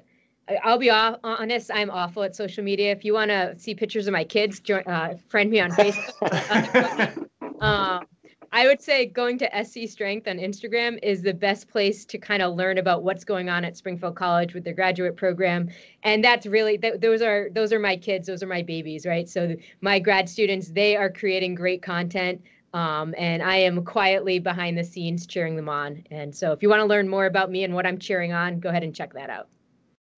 [0.64, 1.72] I'll be honest.
[1.74, 2.92] I'm awful at social media.
[2.92, 7.28] If you want to see pictures of my kids, join, uh, friend me on Facebook.
[7.62, 8.06] um,
[8.52, 12.42] I would say going to SC Strength on Instagram is the best place to kind
[12.42, 15.70] of learn about what's going on at Springfield College with their graduate program,
[16.04, 19.30] and that's really th- those are those are my kids, those are my babies, right?
[19.30, 22.42] So my grad students, they are creating great content.
[22.74, 26.04] Um, and I am quietly behind the scenes cheering them on.
[26.12, 28.60] And so, if you want to learn more about me and what I'm cheering on,
[28.60, 29.48] go ahead and check that out.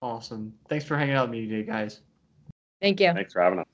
[0.02, 0.54] Awesome.
[0.68, 2.02] Thanks for hanging out with me today, guys.
[2.82, 3.14] Thank you.
[3.14, 3.71] Thanks for having us.